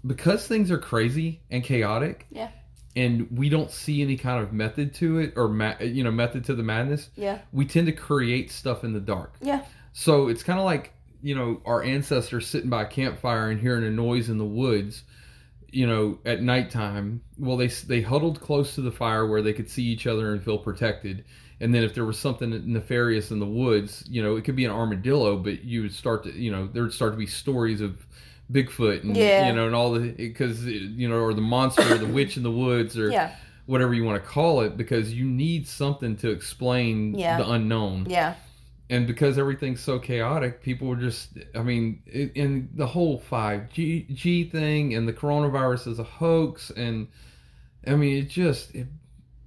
[0.06, 2.50] because things are crazy and chaotic, Yeah.
[2.96, 6.46] and we don't see any kind of method to it or ma- you know method
[6.46, 7.40] to the madness, Yeah.
[7.52, 9.36] we tend to create stuff in the dark.
[9.42, 9.64] Yeah.
[9.94, 13.84] So it's kind of like you know our ancestors sitting by a campfire and hearing
[13.84, 15.04] a noise in the woods,
[15.72, 17.22] you know, at nighttime.
[17.38, 20.44] Well, they they huddled close to the fire where they could see each other and
[20.44, 21.26] feel protected.
[21.62, 24.64] And then if there was something nefarious in the woods, you know, it could be
[24.66, 27.82] an armadillo, but you would start to, you know, there would start to be stories
[27.82, 28.06] of
[28.52, 29.48] Bigfoot and Yeah.
[29.48, 32.42] you know and all the because you know or the monster or the witch in
[32.42, 33.36] the woods or Yeah.
[33.68, 37.38] whatever you want to call it because you need something to explain Yeah.
[37.38, 38.34] the unknown Yeah.
[38.90, 44.14] And because everything's so chaotic, people were just, I mean, it, and the whole 5G
[44.14, 46.72] G thing and the coronavirus is a hoax.
[46.72, 47.08] And
[47.86, 48.88] I mean, it just, it,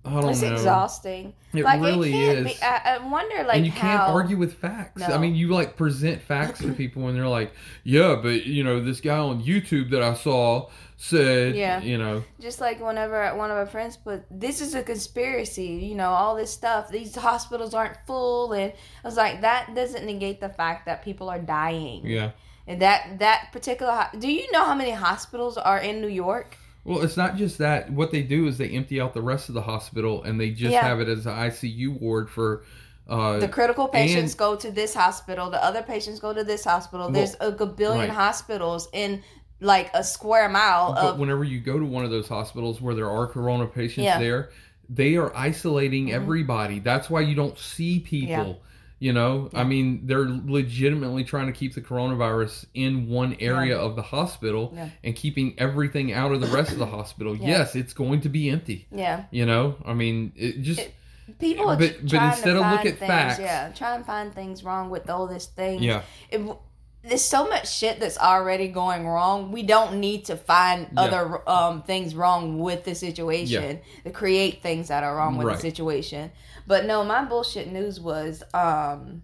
[0.04, 0.52] I don't It's know.
[0.52, 1.32] exhausting.
[1.52, 2.44] It like really it is.
[2.44, 3.80] Be, I, I wonder, like and you how.
[3.80, 5.02] can't argue with facts.
[5.02, 7.52] I mean, you like present facts to people and they're like,
[7.84, 10.70] yeah, but you know, this guy on YouTube that I saw
[11.04, 11.80] said, Yeah.
[11.82, 15.96] you know, Just like whenever one of our friends put, "This is a conspiracy," you
[15.96, 16.90] know, all this stuff.
[16.90, 18.72] These hospitals aren't full, and
[19.04, 22.06] I was like, that doesn't negate the fact that people are dying.
[22.06, 22.30] yeah.
[22.68, 26.56] And that that particular, ho- do you know how many hospitals are in New York?
[26.84, 27.90] Well, it's not just that.
[27.90, 30.72] What they do is they empty out the rest of the hospital and they just
[30.72, 30.82] Yeah.
[30.82, 32.62] have it as an ICU ward for.
[33.08, 35.50] Uh, The critical patients and- go to this hospital.
[35.50, 37.06] The other patients go to this hospital.
[37.06, 38.10] Well, There's a billion right.
[38.10, 39.22] hospitals in
[39.62, 41.18] like a square mile But of.
[41.18, 44.18] whenever you go to one of those hospitals where there are corona patients Yeah.
[44.18, 44.50] there,
[44.90, 46.12] they are isolating Mhm.
[46.14, 46.78] everybody.
[46.80, 48.60] That's why you don't see people.
[48.98, 53.96] You know, I mean, they're legitimately trying to keep the coronavirus in one area of
[53.96, 54.88] the hospital Yeah.
[55.02, 57.34] and keeping everything out of the rest of the hospital.
[57.34, 57.48] Yeah.
[57.48, 58.86] Yes, it's going to be empty.
[58.92, 60.94] yeah, You know, I mean, it just It-
[61.40, 64.88] people But- but instead of look at things, facts- Yeah, try and find things wrong
[64.90, 65.82] with all this thing.
[65.82, 66.40] yeah, It,
[67.04, 69.50] there's so much shit that's already going wrong.
[69.52, 71.00] We don't need to find Yeah.
[71.02, 75.56] other um, things wrong with the situation to create things that are wrong with Right.
[75.56, 76.30] the situation.
[76.66, 79.22] But no, my bullshit news was um,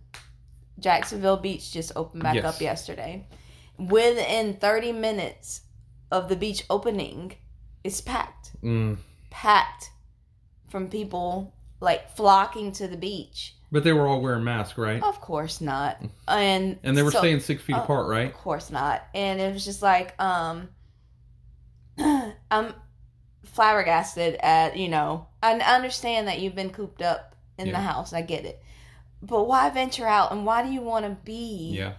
[0.81, 2.45] Jacksonville Beach just opened back Yes.
[2.45, 3.27] up yesterday.
[3.79, 5.61] Within 30 minutes
[6.11, 7.35] of the beach opening,
[7.85, 8.61] it's packed.
[8.63, 8.97] mm.
[9.31, 9.91] Packed
[10.69, 13.55] from people like flocking to the beach.
[13.71, 15.03] But they were all wearing masks, right?
[15.03, 16.03] Of course not.
[16.27, 18.27] And And they were so- staying six feet oh, apart, right?
[18.29, 19.03] Of course not.
[19.15, 20.69] And it was just like, um,
[21.99, 22.75] I'm
[23.45, 28.13] flabbergasted at, you know, I understand that you've been cooped up in the house.
[28.13, 28.63] I get it.
[29.21, 31.95] But why venture out and why do you want to be Yeah,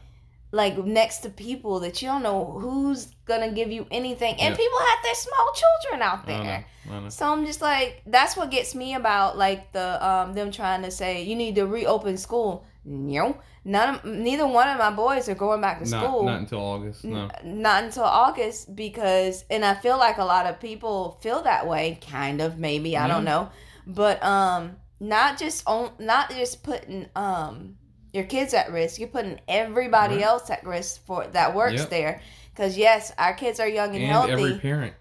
[0.52, 4.32] like next to people that you don't know who's to give you anything?
[4.40, 4.56] And Yeah.
[4.58, 6.66] people have their small children out I there.
[6.88, 7.10] know, I know.
[7.10, 10.92] So I'm just like, that's what gets me about like the um them trying to
[10.92, 12.66] say you need to reopen school.
[12.86, 16.24] No, none of neither one of my boys are going back to Not, school.
[16.24, 17.04] not until August.
[17.04, 17.30] No.
[17.44, 21.68] N- Not until August because, and I feel like a lot of people feel that
[21.68, 22.00] way.
[22.10, 23.50] Kind of, maybe I don't know,
[23.86, 27.76] but um, not just on, not just putting um
[28.13, 29.00] your kids at risk.
[29.00, 30.24] You're putting everybody Right.
[30.26, 31.89] else at risk for that works Yep.
[31.89, 32.22] there.
[32.54, 34.93] Because yes, our kids are young and, And healthy every parent.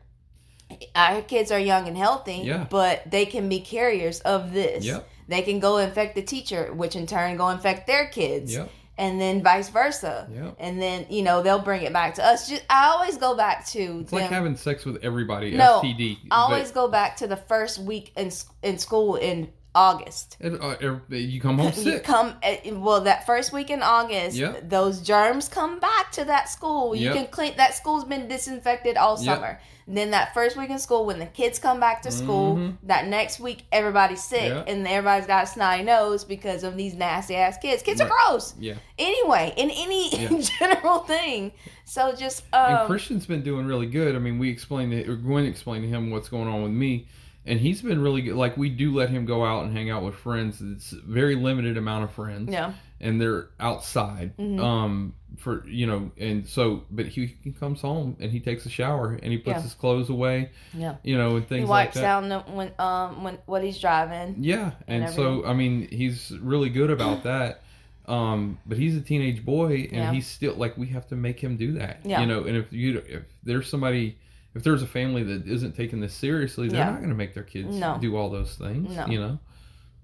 [0.94, 2.66] our kids are young and healthy, Yeah.
[2.68, 4.84] but they can be carriers of this.
[4.84, 5.08] Yep.
[5.28, 8.70] They can go infect the teacher, which in turn go infect their kids, Yep.
[8.96, 10.26] and then vice versa.
[10.32, 10.56] Yep.
[10.58, 12.48] And then you know they'll bring it back to us.
[12.48, 15.50] Just I always go back to It's like having sex with everybody.
[15.52, 16.18] No, STD.
[16.30, 18.30] I always go back to the first week in
[18.62, 20.36] in school in August.
[20.40, 20.76] It- uh,
[21.14, 22.04] you come home You sick.
[22.04, 24.36] come eh, well that first week in August.
[24.36, 24.68] Yep.
[24.68, 26.94] Those germs come back to that school.
[26.96, 27.14] You Yep.
[27.16, 29.34] can clean that school's been disinfected all Yep.
[29.36, 29.60] summer.
[29.90, 32.76] Then that first week in school, when the kids come back to school, Mhm.
[32.82, 34.64] that next week everybody's sick Yep.
[34.68, 37.82] and everybody's got a snotty nose because of these nasty ass kids.
[37.82, 38.10] Kids Right.
[38.10, 38.74] are gross Yeah.
[38.98, 40.10] anyway in any
[40.60, 41.52] general thing.
[41.86, 44.14] So just and um, Christian's been doing really good.
[44.14, 47.06] I mean, we explained it, or Gwen explained to him what's going on with me,
[47.48, 48.36] and he's been really good.
[48.36, 50.60] Like we do let him go out and hang out with friends.
[50.60, 54.36] It's a very limited amount of friends, yeah, and they're outside.
[54.36, 54.60] Mhm.
[54.60, 58.70] Um, for you know, and so, but he, he comes home and he takes a
[58.70, 59.62] shower and he puts Yeah.
[59.62, 60.50] his clothes away.
[60.74, 60.96] Yeah.
[61.04, 62.02] You know, and things like wipes that.
[62.02, 64.36] down the, when um when what he's driving.
[64.40, 67.62] Yeah, and, and so I mean, he's really good about that.
[68.06, 70.12] Um, but he's a teenage boy, and Yeah.
[70.12, 72.00] he's still like we have to make him do that.
[72.04, 72.20] Yeah.
[72.22, 74.16] You know, and if you if there's somebody.
[74.54, 76.90] If there's a family that isn't taking this seriously, they're Yeah.
[76.90, 77.98] not going to make their kids No.
[78.00, 78.94] do all those things.
[78.96, 79.06] No.
[79.06, 79.38] You know,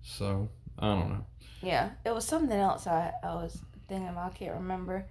[0.03, 1.25] so I don't know.
[1.63, 4.33] Yeah, it was something else I, I was thinking about.
[4.33, 5.07] I can't remember,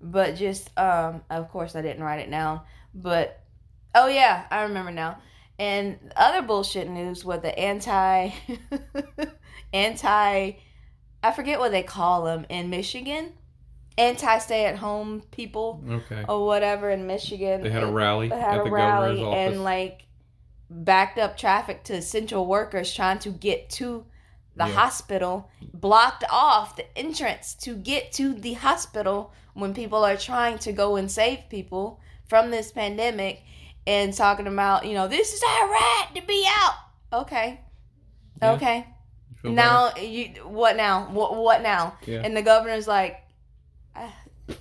[0.00, 2.60] but just um, of course I didn't write it down.
[2.94, 3.40] But
[3.94, 5.18] oh yeah, I remember now.
[5.58, 8.30] And other bullshit news with the anti,
[9.72, 10.52] anti,
[11.22, 13.32] I forget what they call them in Michigan,
[13.98, 16.24] anti stay at home people Okay.
[16.28, 17.62] or whatever in Michigan.
[17.62, 20.02] They had a rally They had at a the rally and like
[20.68, 24.04] backed up traffic to essential workers trying to get to
[24.56, 24.72] the Yeah.
[24.74, 30.72] hospital, blocked off the entrance to get to the hospital when people are trying to
[30.72, 33.42] go and save people from this pandemic
[33.86, 36.74] and talking about, you know, this is our right to be out.
[37.12, 37.60] Okay.
[38.42, 38.52] Yeah.
[38.52, 38.86] Okay.
[39.44, 41.08] Now you what now?
[41.12, 41.96] What what now?
[42.04, 42.22] yeah.
[42.24, 43.20] And the governor's like,
[43.96, 44.54] Uh,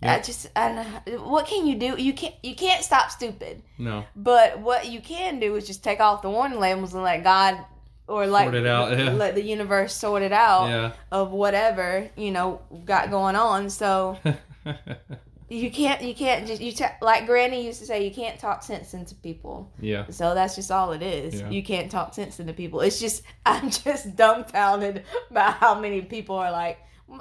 [0.00, 2.00] I, I just, I uh, what can you do?
[2.00, 3.62] You can't, you can't stop stupid.
[3.78, 4.04] no.
[4.14, 7.58] But what you can do is just take off the warning labels and let God
[8.06, 9.10] or like Sort it out, yeah.
[9.10, 10.92] let the universe sort it out Yeah.
[11.10, 13.68] of whatever you know got going on.
[13.70, 14.16] So
[15.50, 18.62] you can't, you can't just you ta- like Granny used to say, you can't talk
[18.62, 19.72] sense into people.
[19.80, 20.06] yeah.
[20.10, 21.40] So that's just all it is.
[21.40, 21.50] Yeah.
[21.50, 22.80] You can't talk sense into people.
[22.82, 26.78] It's just I'm just dumbfounded by how many people are like,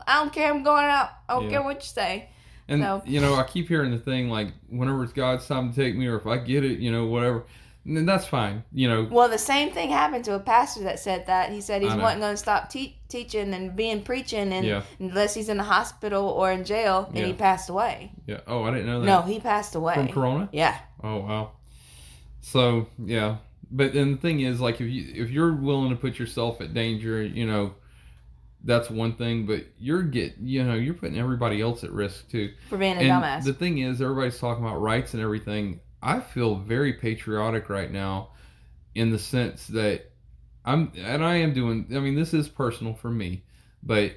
[0.08, 0.52] I don't care.
[0.54, 1.10] I'm going out.
[1.30, 1.50] I don't Yeah.
[1.52, 2.30] care what you say.
[2.68, 5.76] And So- you know, I keep hearing the thing like, whenever it's God's time to
[5.76, 7.46] take me, or if I get it, you know, whatever.
[7.86, 8.64] And then that's fine.
[8.74, 9.08] You know.
[9.10, 11.54] Well, the same thing happened to a pastor that said that.
[11.54, 14.82] He said he wasn't going to stop te- teaching and being preaching, and Yeah.
[15.00, 18.12] unless he's in the hospital or in jail, and he passed away.
[18.26, 18.42] Yeah.
[18.46, 19.06] Oh, I didn't know that.
[19.06, 19.94] No, he passed away.
[19.94, 20.50] From Corona.
[20.52, 21.52] Yeah, Oh wow.
[22.42, 23.38] So yeah,
[23.72, 26.74] but then the thing is, like, if you if you're willing to put yourself at
[26.74, 27.74] danger, you know,
[28.64, 29.46] that's one thing.
[29.46, 32.54] But you're get you know you're putting everybody else at risk too.
[32.70, 33.44] for being a and dumbass.
[33.44, 35.80] the thing is, everybody's talking about rights and everything.
[36.02, 38.30] I feel very patriotic right now,
[38.96, 40.12] in the sense that
[40.66, 41.88] I'm and I am doing.
[41.92, 43.44] I mean, this is personal for me,
[43.84, 44.14] but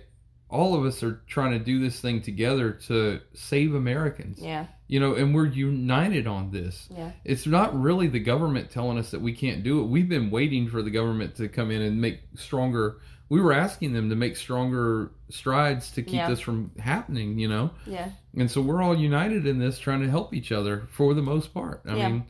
[0.50, 4.38] all of us are trying to do this thing together to save Americans.
[4.40, 8.98] yeah, You know, and we're united on this yeah, it's not really the government telling
[8.98, 9.84] us that we can't do it.
[9.84, 13.00] We've been waiting for the government to come in and make stronger.
[13.30, 16.28] We were asking them to make stronger strides to keep Yeah.
[16.28, 17.70] this from happening, you know?
[17.86, 21.22] yeah, And so we're all united in this, trying to help each other for the
[21.22, 21.80] most part.
[21.88, 22.08] I Yeah.
[22.08, 22.24] mean,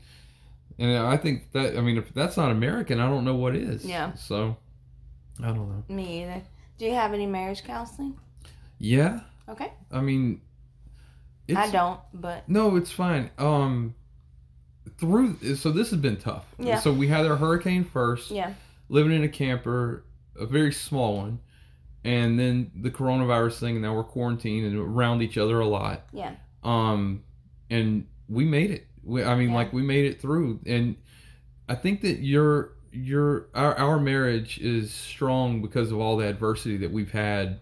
[0.79, 3.85] and I think that, I mean, if that's not American, I don't know what is.
[3.85, 4.13] Yeah.
[4.15, 4.57] So,
[5.43, 5.83] I don't know.
[5.89, 6.43] me either.
[6.79, 8.15] Do you have any marriage counseling?
[8.79, 9.21] Yeah.
[9.49, 10.43] Okay, I mean,
[11.49, 13.31] it's, I don't, but No, it's fine.
[13.39, 13.95] Um,
[14.99, 16.45] through so this has been tough.
[16.59, 16.79] Yeah.
[16.79, 18.53] So we had our hurricane first, yeah,
[18.91, 20.05] living in a camper,
[20.41, 21.41] a very small one,
[22.05, 23.75] and then the coronavirus thing.
[23.77, 26.07] And now we're quarantined and around each other a lot.
[26.13, 27.23] yeah, Um,
[27.69, 28.87] and we made it.
[29.03, 29.55] We, I mean, Yeah.
[29.57, 30.61] like we made it through.
[30.67, 30.97] And
[31.69, 36.77] I think that your your our our marriage is strong because of all the adversity
[36.79, 37.61] that we've had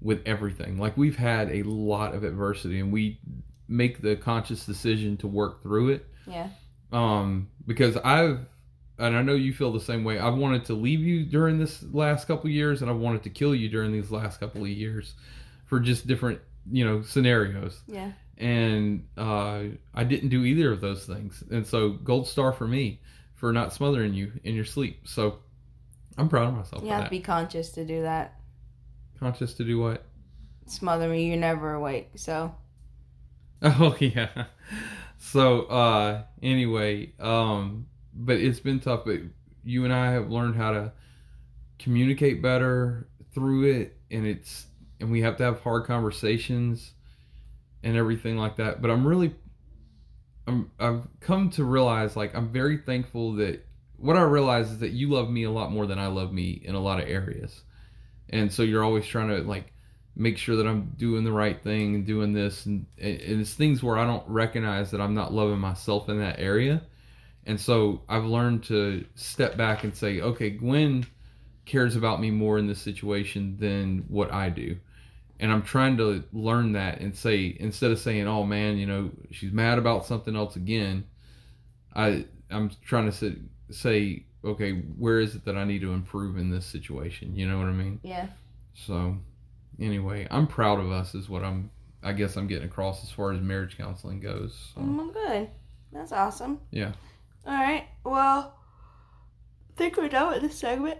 [0.00, 0.78] with everything.
[0.78, 3.20] Like we've had a lot of adversity, and we
[3.68, 6.06] make the conscious decision to work through it.
[6.26, 6.48] yeah,
[6.92, 8.46] Um, because I've
[9.00, 10.18] and I know you feel the same way.
[10.18, 13.30] I've wanted to leave you during this last couple of years, and I've wanted to
[13.30, 15.14] kill you during these last couple of years,
[15.66, 18.12] for just different you know scenarios yeah.
[18.36, 19.62] and uh,
[19.94, 21.42] I didn't do either of those things.
[21.50, 23.00] And so, gold star for me
[23.34, 25.08] for not smothering you in your sleep.
[25.08, 25.38] So,
[26.18, 28.38] I'm proud of myself You have to be conscious to do that.
[29.18, 30.04] Conscious to do what?
[30.66, 32.10] Smother me, you're never awake.
[32.16, 32.54] So
[33.62, 34.46] Oh yeah.
[35.18, 37.86] So uh, anyway, um,
[38.20, 39.04] but it's been tough.
[39.04, 39.20] But
[39.64, 40.92] you and I have learned how to
[41.78, 44.66] communicate better through it, and it's
[45.00, 46.92] and we have to have hard conversations
[47.82, 48.82] and everything like that.
[48.82, 49.34] But I'm really,
[50.46, 53.66] I'm I've come to realize like I'm very thankful that
[53.96, 56.60] what I realize is that you love me a lot more than I love me
[56.64, 57.62] in a lot of areas,
[58.28, 59.72] and so you're always trying to like
[60.16, 63.82] make sure that I'm doing the right thing and doing this and, and it's things
[63.82, 66.82] where I don't recognize that I'm not loving myself in that area.
[67.46, 71.06] And so I've learned to step back and say, okay, Gwen
[71.64, 74.76] cares about me more in this situation than what I do.
[75.38, 79.10] And I'm trying to learn that and say instead of saying, "Oh man, you know,
[79.30, 81.04] she's mad about something else again,"
[81.96, 83.36] I I'm trying to say,
[83.70, 87.34] say, okay, where is it that I need to improve in this situation?
[87.36, 88.00] You know what I mean?
[88.02, 88.26] yeah,
[88.74, 89.16] So,
[89.78, 91.70] anyway, I'm proud of us, is what I'm.
[92.02, 94.72] I guess I'm getting across as far as marriage counseling goes.
[94.74, 95.50] So, mm, good.
[95.92, 96.60] That's awesome.
[96.70, 96.92] Yeah.
[97.46, 97.86] All right.
[98.04, 98.54] Well,
[99.70, 100.98] I think we're done with this segment.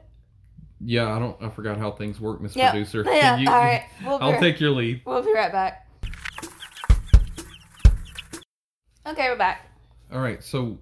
[0.83, 1.41] Yeah, I don't.
[1.43, 2.71] I forgot how things work, Miss Yep.
[2.73, 3.05] Producer.
[3.07, 3.37] Yeah.
[3.37, 3.85] You- all right.
[4.05, 5.03] We'll be, I'll right, take your lead.
[5.05, 5.87] we'll be right back.
[9.07, 9.67] Okay, we're back.
[10.13, 10.43] All right.
[10.43, 10.79] So,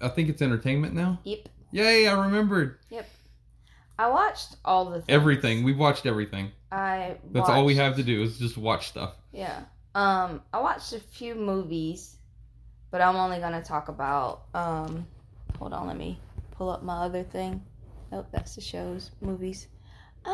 [0.00, 1.20] I think it's entertainment now.
[1.24, 1.48] Yep.
[1.72, 2.08] Yay!
[2.08, 3.08] I remembered Yep.
[3.98, 5.04] I watched all the things.
[5.08, 5.62] everything.
[5.62, 6.50] We've watched everything.
[6.72, 7.16] I.
[7.32, 9.14] That's all we watched- have to do is just watch stuff.
[9.32, 9.60] Yeah.
[9.94, 12.16] Um, I watched a few movies,
[12.90, 14.42] but I'm only gonna talk about.
[14.54, 15.06] Um,
[15.58, 16.18] hold on, let me
[16.52, 17.62] pull up my other thing.
[18.10, 19.68] Nope, that's the shows, movies.
[20.24, 20.30] Uh,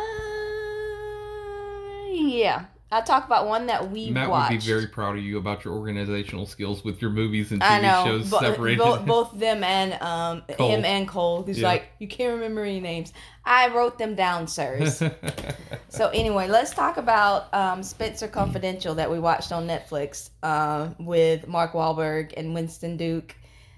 [2.12, 4.52] yeah, I'll talk about one that we Matt watched.
[4.52, 7.68] would be very proud of you about your organizational skills with your movies and TV
[7.68, 8.78] I know, shows bo- separated.
[8.78, 11.42] bo- both them and um him and Cole.
[11.42, 11.66] He's Yeah.
[11.68, 13.12] like, you can't remember any names.
[13.44, 15.02] I wrote them down, sirs.
[15.88, 21.48] So anyway, let's talk about um, Spencer Confidential that we watched on Netflix uh, with
[21.48, 23.34] Mark Wahlberg and Winston Duke.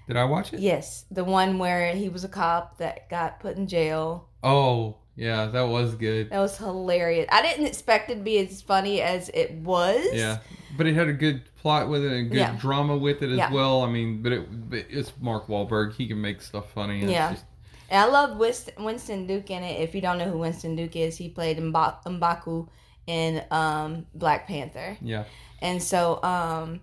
[0.07, 0.59] Did I watch it?
[0.59, 4.27] Yes, the one where he was a cop that got put in jail.
[4.43, 6.29] Oh, yeah, that was good.
[6.29, 7.27] That was hilarious.
[7.31, 10.05] I didn't expect it to be as funny as it was.
[10.13, 10.39] Yeah,
[10.77, 12.55] but it had a good plot with it and good Yeah.
[12.59, 13.51] drama with it as Yeah.
[13.51, 13.81] well.
[13.83, 15.93] I mean, but it but it's Mark Wahlberg.
[15.95, 17.05] He can make stuff funny.
[17.05, 17.31] Yeah.
[17.33, 17.45] just-
[17.91, 19.81] And I love Winston, Winston Duke in it.
[19.81, 22.67] If you don't know who Winston Duke is, he played Mba- M'Baku
[23.07, 24.95] in um, Black Panther.
[25.01, 25.23] yeah.
[25.61, 26.81] And so um,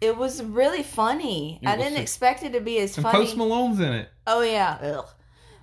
[0.00, 1.58] it was really funny.
[1.62, 3.18] It I didn't a- expect it to be as And funny.
[3.26, 4.08] Post Malone's in it.
[4.26, 5.06] Oh yeah, ugh.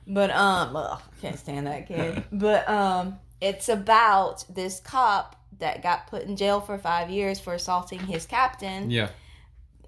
[0.08, 2.24] But um, ugh, can't stand that kid.
[2.32, 7.54] but um, it's about this cop that got put in jail for five years for
[7.54, 9.10] assaulting his captain, Yeah.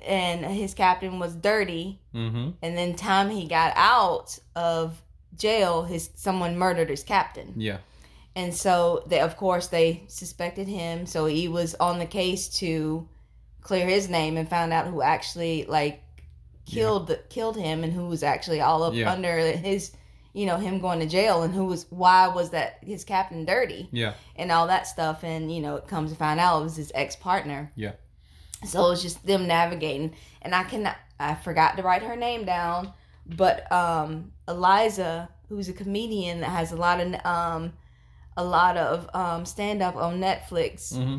[0.05, 1.99] and his captain was dirty.
[2.13, 2.51] Mm-hmm.
[2.61, 5.01] And then time he got out of
[5.38, 7.80] jail, his someone murdered his captain, Yeah.
[8.36, 11.05] and so they of course they suspected him.
[11.07, 13.09] So he was on the case to
[13.61, 16.01] clear his name and found out who actually like
[16.66, 19.11] killed killed him and who was actually all up Yeah.
[19.11, 19.91] under his
[20.36, 23.88] you know him going to jail and who was why was that his captain dirty
[23.92, 24.14] Yeah.
[24.36, 26.92] and all that stuff and you know it comes to find out it was his
[26.94, 27.94] ex-partner Yeah.
[28.66, 32.44] so it was just them navigating and i cannot i forgot to write her name
[32.46, 32.92] down
[33.26, 37.74] but um Iliza who's a comedian that has a lot of um
[38.38, 41.18] a lot of um stand up on netflix Mm-hmm.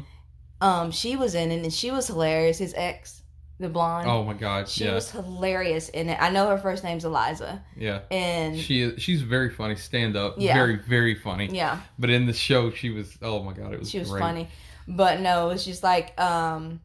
[0.60, 3.22] um she was in it and she was hilarious his ex
[3.58, 4.68] the blonde Oh my God.
[4.68, 4.94] she yeah.
[4.94, 8.00] was hilarious in it i know her first name's Iliza yeah.
[8.10, 9.02] and She is.
[9.02, 9.76] She's very funny.
[9.76, 10.34] Stand up.
[10.38, 10.54] Yeah.
[10.54, 11.48] Very very funny.
[11.52, 13.16] yeah But in the show, she was.
[13.22, 13.72] Oh my God.
[13.72, 13.90] It was.
[13.90, 14.20] she was great.
[14.20, 14.48] funny
[14.88, 16.80] but no it's just like um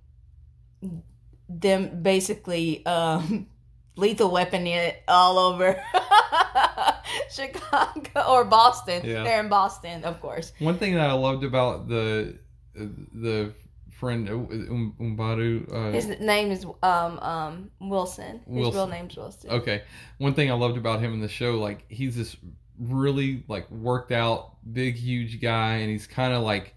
[1.49, 3.47] them basically um
[3.97, 5.80] lethal weapon it all over
[7.32, 9.24] chicago or boston Yeah.
[9.24, 12.39] they're in boston of course One thing that I loved about the
[12.76, 13.53] the
[14.02, 15.72] friend uh, um, Umbadu.
[15.72, 19.84] Uh, his name is um um wilson his real name's wilson Okay.
[20.18, 22.36] One thing I loved about him in the show, like he's this
[22.80, 26.74] really like worked out, big, huge guy, and he's kind of like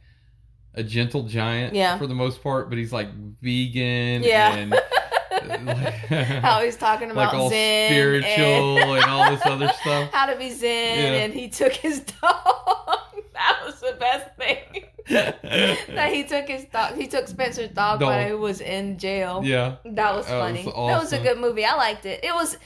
[0.75, 1.97] a gentle giant Yeah.
[1.97, 3.09] for the most part, but he's like
[3.41, 4.55] vegan Yeah.
[4.57, 4.70] and
[5.66, 5.95] like,
[6.43, 10.11] how he's talking about like all zen spiritual and, all this other stuff.
[10.12, 11.25] how to be zen Yeah.
[11.25, 12.99] and he took his dog
[13.33, 18.09] that was the best thing that he took his dog he took spencer's dog, Dog.
[18.09, 19.77] while he was in jail yeah.
[19.85, 20.65] That was That was funny.
[20.65, 21.65] That was a good movie.
[21.65, 22.25] I liked it.
[22.25, 22.57] It was.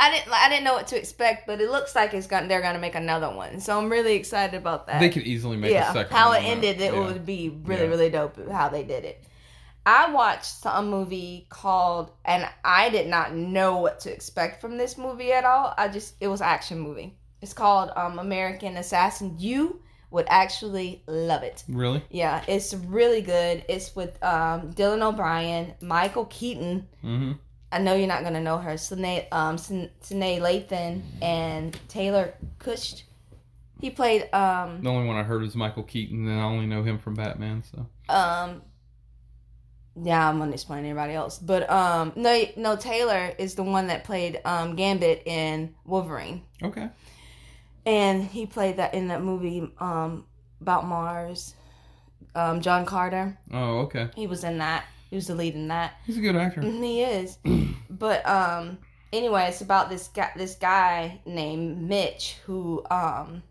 [0.00, 0.32] I didn't.
[0.32, 2.46] I didn't know what to expect, but it looks like it's going.
[2.46, 5.00] They're gonna make another one, so I'm really excited about that.
[5.00, 6.16] They could easily make yeah, a second.
[6.16, 6.88] how it ended, that.
[6.88, 7.00] it Yeah.
[7.00, 7.88] would be really, Yeah.
[7.88, 8.48] really dope.
[8.48, 9.24] How they did it.
[9.84, 14.96] I watched some movie called, and I did not know what to expect from this
[14.98, 15.74] movie at all.
[15.76, 17.16] I just, it was action movie.
[17.40, 19.34] It's called um, American Assassin.
[19.38, 19.80] You
[20.10, 21.64] would actually love it.
[21.68, 22.02] Really?
[22.10, 23.64] Yeah, it's really good.
[23.68, 26.88] It's with um, Dylan O'Brien, Michael Keaton.
[27.04, 27.32] Mm-hmm.
[27.70, 28.74] I know you're not gonna know her.
[28.74, 33.02] Sinead, um, Sinead Lathan and Taylor Kitsch.
[33.80, 36.82] He played um, The only one I heard was Michael Keaton, and I only know
[36.82, 37.62] him from Batman.
[37.70, 38.62] So um.
[40.00, 42.76] Yeah, I'm gonna explain to everybody else, but um, no, no.
[42.76, 46.88] Taylor is the one that played um Gambit in Wolverine, okay.
[47.88, 50.24] And he played that in that movie um
[50.60, 51.54] about Mars.
[52.34, 53.36] Um, John Carter.
[53.52, 54.10] Oh, okay.
[54.14, 54.84] He was in that.
[55.10, 55.94] He was the lead in that.
[56.06, 56.60] He's a good actor.
[56.60, 57.38] Mhm, He is.
[57.90, 58.78] but um
[59.12, 63.42] anyway, it's about this guy this guy named Mitch who um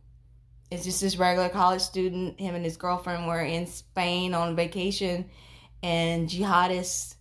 [0.70, 2.40] is just this regular college student.
[2.40, 5.30] Him and his girlfriend were in Spain on vacation
[5.84, 7.16] and jihadists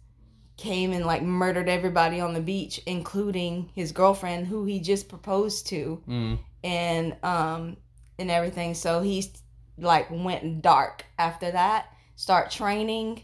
[0.56, 5.66] came and like murdered everybody on the beach, including his girlfriend who he just proposed
[5.68, 6.38] to Mm.
[6.66, 7.76] And um
[8.18, 8.74] and everything.
[8.74, 9.30] So he's
[9.78, 11.86] like went dark after that.
[12.16, 13.22] Start training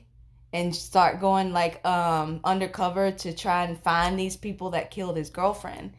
[0.52, 5.28] and start going like um undercover to try and find these people that killed his
[5.30, 5.92] girlfriend.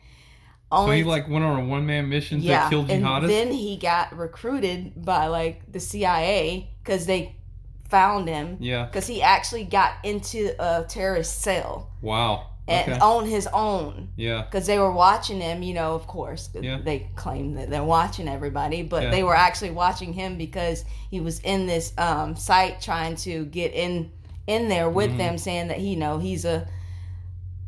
[0.72, 3.22] so he like went on a one man mission yeah, to kill jihadists.
[3.22, 7.36] and then he got recruited by like the CIA because they
[7.90, 8.58] found him.
[8.60, 8.86] yeah.
[8.86, 12.50] because he actually got into a terrorist cell Wow.
[12.68, 13.00] And Okay.
[13.02, 14.44] on his own Yeah.
[14.44, 15.64] because they were watching him.
[15.64, 16.80] You know, of course, Yeah.
[16.84, 19.10] they claim that they're watching everybody, but Yeah.
[19.12, 23.74] they were actually watching him because he was in this um, site trying to get
[23.74, 24.12] in
[24.48, 25.18] in there with Mhm.
[25.18, 26.68] them, saying that you know he's a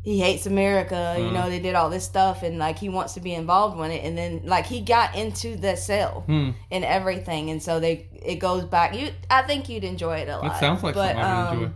[0.02, 1.16] he hates America.
[1.18, 1.32] You Uh-huh.
[1.34, 4.04] know, they did all this stuff, and like he wants to be involved in it.
[4.04, 6.50] And then like he got into the cell Hmm.
[6.70, 8.94] and everything, and so they it goes back.
[8.94, 10.42] You, I think you'd enjoy it a lot.
[10.44, 11.74] That sounds like but, something I would um, enjoy.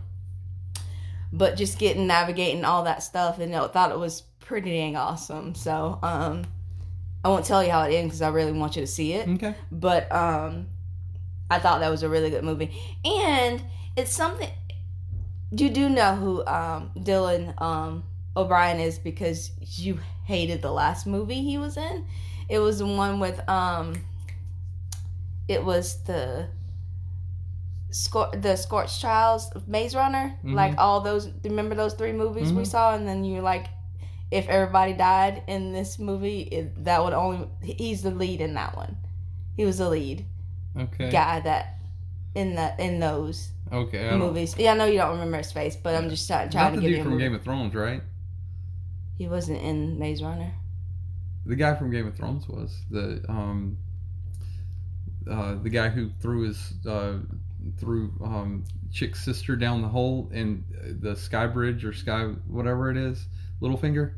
[1.33, 5.55] But just getting navigating all that stuff and I thought it was pretty dang awesome.
[5.55, 6.43] So um,
[7.23, 9.27] I won't tell you how it ends because I really want you to see it.
[9.27, 9.55] Okay.
[9.71, 10.67] But um,
[11.49, 12.75] I thought that was a really good movie,
[13.05, 13.63] and
[13.95, 14.49] it's something
[15.51, 18.03] you do know who um, Dylan um,
[18.35, 22.05] O'Brien is because you hated the last movie he was in.
[22.49, 23.95] It was the one with um,
[25.47, 26.49] it was the.
[27.91, 30.53] Scor- the Scorched Trials Maze Runner, Mhm.
[30.53, 31.29] like all those.
[31.43, 32.67] Remember those three movies we Mhm.
[32.67, 33.67] saw, and then you like,
[34.31, 38.75] if everybody died in this movie, it, that would only he's the lead in that
[38.77, 38.95] one.
[39.57, 40.25] He was the lead
[40.77, 41.09] Okay.
[41.11, 41.79] guy that
[42.33, 44.07] in the in those Okay.
[44.07, 44.55] I don't- movies.
[44.57, 46.91] Yeah, I know you don't remember his face, but I'm just trying, trying to give
[46.91, 47.17] you from.
[47.17, 48.01] Game of Thrones, right?
[49.17, 50.53] He wasn't in Maze Runner.
[51.45, 53.77] The guy from Game of Thrones was the um
[55.29, 57.17] uh the guy who threw his uh
[57.77, 60.63] threw um chick's sister down the hole in
[61.01, 63.25] the sky bridge or sky whatever it is
[63.61, 64.13] Littlefinger.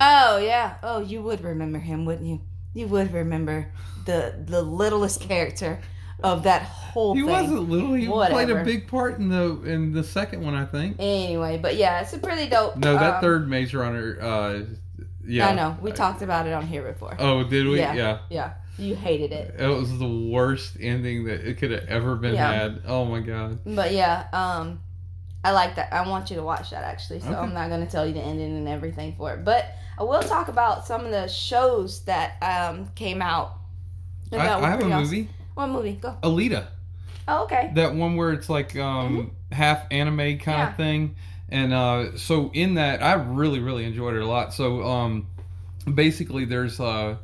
[0.00, 0.76] Oh yeah.
[0.82, 2.40] Oh, you would remember him, wouldn't you?
[2.74, 3.70] You would remember
[4.04, 5.80] the the littlest character
[6.22, 7.30] of that whole He thing.
[7.30, 7.94] wasn't little.
[7.94, 10.96] He played a big part in the in the second one, I think.
[10.98, 12.76] Anyway, but yeah, it's a pretty dope.
[12.76, 14.18] No, that um, third Maze Runner.
[14.20, 14.60] Uh,
[15.24, 15.48] yeah.
[15.48, 17.16] I know we talked about it on here before.
[17.18, 17.78] Oh, did we?
[17.78, 17.94] Yeah.
[17.94, 18.18] yeah.
[18.30, 19.54] Yeah, you hated it.
[19.58, 22.52] It was the worst ending that it could have ever been Yeah.
[22.52, 22.82] had.
[22.86, 23.58] Oh my god.
[23.64, 24.80] But yeah, um,
[25.44, 25.92] I like that.
[25.92, 27.20] I want you to watch that actually.
[27.20, 27.36] So Okay.
[27.38, 29.44] I'm not going to tell you the ending and everything for it.
[29.44, 29.66] But
[29.98, 33.54] I will talk about some of the shows that um came out.
[34.32, 34.90] I, I have a awesome.
[35.02, 35.92] movie, What movie?
[35.92, 36.16] Go.
[36.22, 36.66] Alita.
[37.26, 37.70] Oh, okay.
[37.74, 40.50] That one where it's like um half anime kind Mm-hmm.
[40.50, 40.68] Yeah.
[40.70, 41.16] of thing.
[41.50, 44.52] And uh, so in that, I really, really enjoyed it a lot.
[44.52, 45.28] So um,
[45.94, 47.16] basically, there's uh,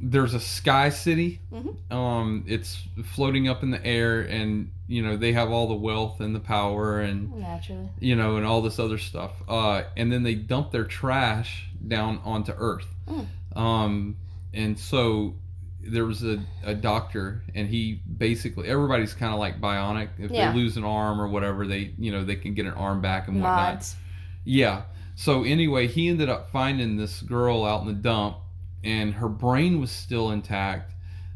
[0.00, 1.40] there's a sky city.
[1.52, 1.92] Mhm.
[1.92, 6.20] Um, it's floating up in the air, and you know they have all the wealth
[6.20, 7.88] and the power, and Naturally.
[8.00, 9.32] you know, and all this other stuff.
[9.48, 12.86] Uh, and then they dump their trash down onto Earth.
[13.08, 13.26] Mm.
[13.56, 14.16] Um,
[14.54, 15.34] and so
[15.82, 20.08] there was a, a doctor, and he basically everybody's kind of like bionic.
[20.18, 20.50] If Yeah.
[20.52, 23.28] they lose an arm or whatever, they you know they can get an arm back
[23.28, 23.74] and whatnot.
[23.74, 23.96] Mods.
[24.44, 24.82] Yeah.
[25.14, 28.36] So anyway, he ended up finding this girl out in the dump,
[28.84, 30.94] and her brain was still intact,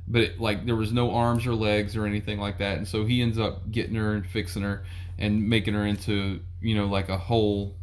[0.08, 2.78] but it, like there was no arms or legs or anything like that.
[2.78, 4.84] And so he ends up getting her and fixing her
[5.18, 7.74] and making her into you know like a whole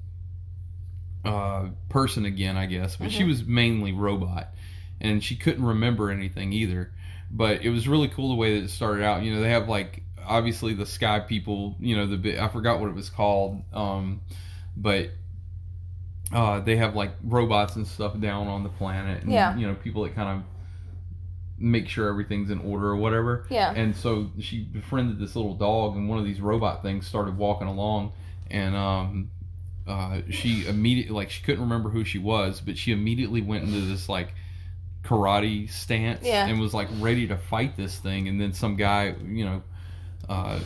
[1.23, 2.95] uh, person again, I guess.
[2.95, 3.27] But she Mhm.
[3.27, 4.53] was mainly robot,
[4.99, 6.91] and she couldn't remember anything either.
[7.29, 9.23] But it was really cool the way that it started out.
[9.23, 11.75] You know, they have like obviously the sky people.
[11.79, 14.21] You know, the bit I forgot what it was called, um,
[14.75, 15.11] but
[16.33, 19.55] uh, they have like robots and stuff down on the planet, and Yeah.
[19.57, 20.43] you know, people that kind of
[21.57, 23.45] make sure everything's in order or whatever.
[23.49, 23.71] Yeah.
[23.75, 27.67] And so she befriended this little dog, and one of these robot things started walking
[27.67, 28.13] along,
[28.49, 29.31] and um,
[29.87, 33.81] uh, she immediately like she couldn't remember who she was, but she immediately went into
[33.81, 34.33] this like
[35.03, 36.45] karate stance Yeah.
[36.47, 39.63] and was like ready to fight this thing, and then some guy, you know,
[40.29, 40.59] uh,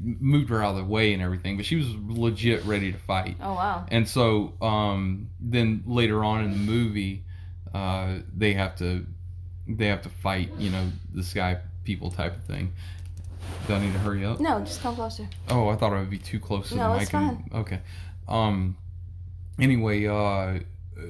[0.00, 3.36] moved her out of the way and everything, but she was legit ready to fight.
[3.40, 3.86] Oh wow.
[3.88, 7.24] And so um, then later on in the movie,
[7.74, 9.06] uh, they have to
[9.68, 12.72] they have to fight, you know, the sky people type of thing.
[13.66, 14.40] Do I need to hurry up?
[14.40, 15.28] No, just come closer.
[15.48, 17.22] Oh, I thought I would be too close to No, the it's mic.
[17.22, 17.80] and- okay.
[18.28, 18.76] Um.
[19.58, 20.60] Anyway, uh,
[20.98, 21.02] uh,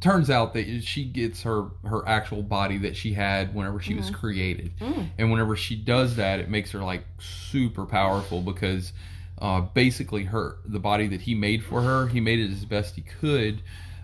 [0.00, 4.10] turns out that she gets her her actual body that she had whenever she was
[4.10, 4.14] Mhm.
[4.14, 5.08] created, Mm.
[5.18, 8.92] and whenever she does that, it makes her like super powerful because
[9.38, 12.94] uh, basically her the body that he made for her, he made it as best
[12.94, 13.60] he could,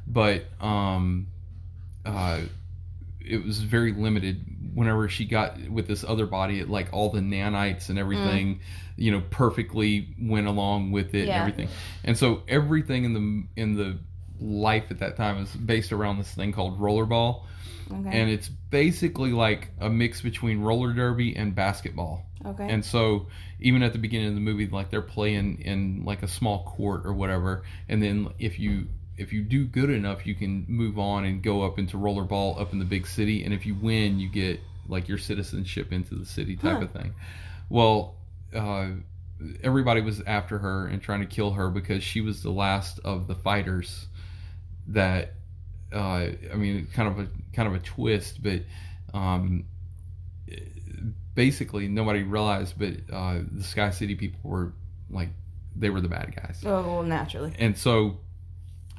[0.07, 1.27] but um,
[2.05, 2.41] uh,
[3.21, 4.45] it was very limited.
[4.75, 8.61] Whenever she got with this other body, it like all the nanites and everything,
[8.97, 11.41] you know, perfectly went along with it Yeah.
[11.43, 11.69] and everything.
[12.05, 13.99] And so everything in the in the
[14.41, 17.43] life at that time is based around this thing called rollerball
[17.93, 18.21] Okay.
[18.21, 22.25] and it's basically like a mix between roller derby and basketball.
[22.47, 22.69] okay.
[22.71, 23.27] And so
[23.61, 27.05] even at the beginning of the movie, like they're playing in like a small court
[27.05, 28.87] or whatever, and then if you
[29.19, 32.73] if you do good enough, you can move on and go up into rollerball up
[32.73, 36.25] in the big city, and if you win, you get like your citizenship into the
[36.25, 36.85] city type Huh.
[36.85, 37.13] of thing.
[37.69, 38.15] Well,
[38.55, 38.87] uh,
[39.63, 43.27] everybody was after her and trying to kill her because she was the last of
[43.27, 44.07] the fighters
[44.91, 45.33] that
[45.93, 48.63] uh, I mean, kind of a kind of a twist, but
[49.13, 49.65] um,
[51.35, 54.73] basically nobody realized, but uh, the Sky City people were
[55.11, 55.31] like
[55.77, 57.53] they were the bad guys, Oh, well, naturally.
[57.59, 58.19] and so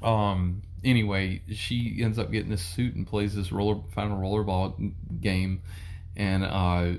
[0.01, 5.61] um, anyway, she ends up getting this suit and plays this roller final rollerball game,
[6.15, 6.93] and uh,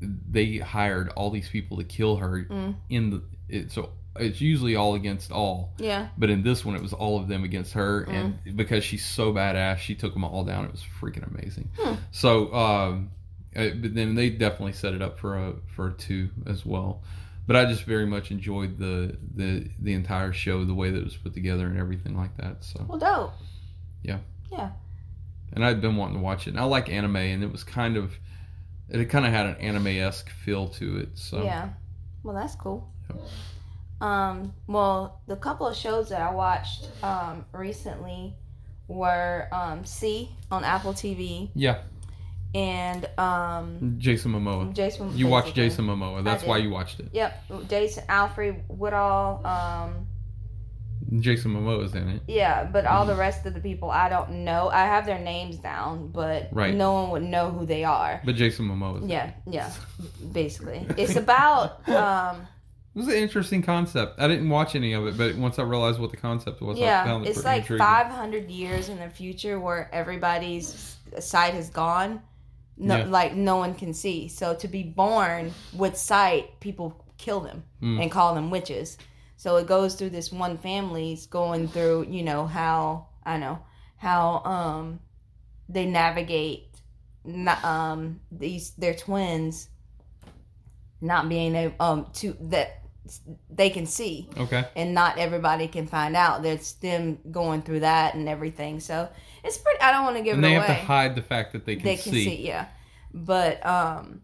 [0.00, 2.76] they hired all these people to kill her Mm.
[2.88, 6.08] in the it, so it's usually all against all Yeah.
[6.18, 8.12] but in this one, it was all of them against her, Mm.
[8.46, 10.64] and because she's so badass, she took them all down.
[10.64, 11.68] It was freaking amazing.
[11.78, 11.94] Hmm.
[12.10, 13.10] So, um,
[13.56, 17.02] uh, but then they definitely set it up for a for a two as well.
[17.46, 21.04] But I just very much enjoyed the the the entire show, the way that it
[21.04, 22.62] was put together, and everything like that.
[22.64, 23.32] So, Well, dope.
[24.02, 24.18] Yeah.
[24.50, 24.70] Yeah.
[25.52, 27.96] and I'd been wanting to watch it, and I like anime, and it was kind
[27.96, 28.18] of
[28.90, 31.10] it kind of had an anime esque feel to it.
[31.18, 31.70] So, Yeah.
[32.22, 32.90] Well, that's cool.
[33.10, 33.20] Yep.
[34.00, 38.34] Um, well, the couple of shows that I watched um, recently
[38.86, 41.80] were um, See on Apple TV yeah,
[42.54, 44.72] and um, Jason Momoa.
[44.72, 45.16] Jason.
[45.16, 45.54] You watched.
[45.54, 46.22] Jason Momoa.
[46.24, 47.08] That's why you watched it.
[47.12, 49.44] Yep, Jason Alfred Woodard.
[49.44, 50.06] Um,
[51.20, 52.22] Jason Momoa's in it.
[52.28, 53.10] yeah, but all Mm-hmm.
[53.10, 54.68] the rest of the people I don't know.
[54.68, 56.74] I have their names down, but Right.
[56.74, 58.20] no one would know who they are.
[58.24, 59.02] But Jason Momoa.
[59.04, 59.70] is Yeah, yeah,
[60.32, 60.86] basically.
[60.98, 62.46] It's about um,
[62.98, 64.20] was an interesting concept.
[64.20, 66.82] I didn't watch any of it, but once I realized what the concept was, I
[66.82, 67.86] Yeah, found it it's like intriguing.
[67.86, 72.22] 500 years in the future where everybody's sight has gone.
[72.76, 73.04] No, Yeah.
[73.06, 74.28] Like no one can see.
[74.28, 78.02] So to be born with sight, people kill them Mm.
[78.02, 78.98] and call them witches.
[79.36, 83.58] So it goes through this one family's going through, you know, how I know
[83.96, 85.00] how um
[85.68, 86.64] they navigate
[87.64, 89.68] um these their twins
[91.00, 92.82] not being able um to that
[93.50, 94.64] they can see Okay.
[94.76, 96.42] and not everybody can find out.
[96.42, 98.80] There's them going through that and everything.
[98.80, 99.08] So
[99.44, 99.80] it's pretty.
[99.80, 100.66] I don't want to give And it they away.
[100.66, 101.88] have to hide the fact that they can, see.
[101.96, 102.46] they can see.
[102.46, 102.66] yeah.
[103.14, 104.22] But um,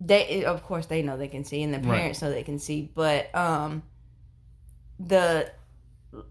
[0.00, 1.98] they of course they know they can see, and the Right.
[1.98, 2.90] parents know they can see.
[2.94, 3.82] But um,
[4.98, 5.50] the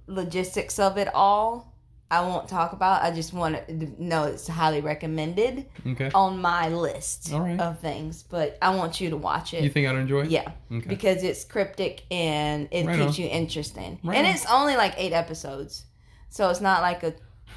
[0.07, 1.70] logistics of it all,
[2.11, 3.01] I won't talk about.
[3.03, 6.11] I just want to know it's highly recommended Okay.
[6.13, 7.59] on my list right.
[7.59, 8.23] of things.
[8.23, 9.63] But I want you to watch it.
[9.63, 10.29] You think I'd enjoy it?
[10.29, 10.87] yeah Okay.
[10.89, 13.23] because it's cryptic and it Right keeps on.
[13.25, 13.97] you interesting.
[14.03, 14.33] Right and on.
[14.33, 15.85] it's only like eight episodes,
[16.29, 17.13] so it's not like a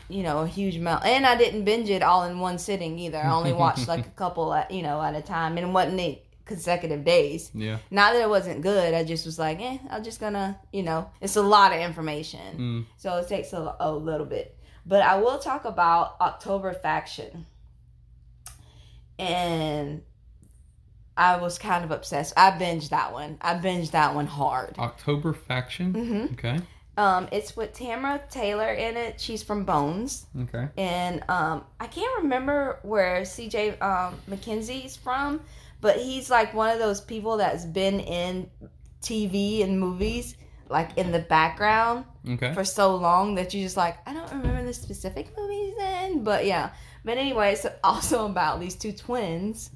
[0.08, 1.04] you know a huge amount.
[1.04, 3.18] And I didn't binge it all in one sitting either.
[3.18, 5.98] I only watched like a couple at you know at a time, and it wasn't
[6.00, 7.50] eight consecutive days.
[7.54, 7.78] Yeah.
[7.90, 8.92] Not that it wasn't good.
[8.94, 12.58] I just was like, eh, I'm just gonna you know it's a lot of information,
[12.58, 12.86] Mm.
[12.96, 14.56] so it takes a, a little bit.
[14.86, 17.46] But I will talk about October Faction.
[19.18, 20.02] And
[21.16, 22.34] I was kind of obsessed.
[22.36, 23.38] I binged that one.
[23.40, 24.74] I binged that one hard.
[24.78, 25.92] October Faction.
[25.94, 26.58] hmm Okay.
[26.96, 29.20] Um, it's with Tamara Taylor in it.
[29.20, 30.68] She's from Bones, Okay.
[30.78, 33.78] and um, I can't remember where C.J.
[33.80, 35.40] Um, MacKenzie's from,
[35.80, 38.48] but he's like one of those people that's been in
[39.02, 40.36] TV and movies,
[40.68, 42.54] like in the background Okay.
[42.54, 46.46] for so long that you just like I don't remember the specific movies then, but
[46.46, 46.70] yeah.
[47.04, 49.70] But anyway, it's also about these two twins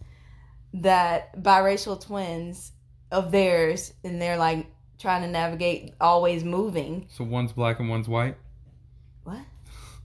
[0.75, 2.73] that biracial twins
[3.11, 4.67] of theirs, and they're like
[4.99, 7.07] trying to navigate always moving.
[7.09, 8.37] So one's black and one's white.
[9.25, 9.39] What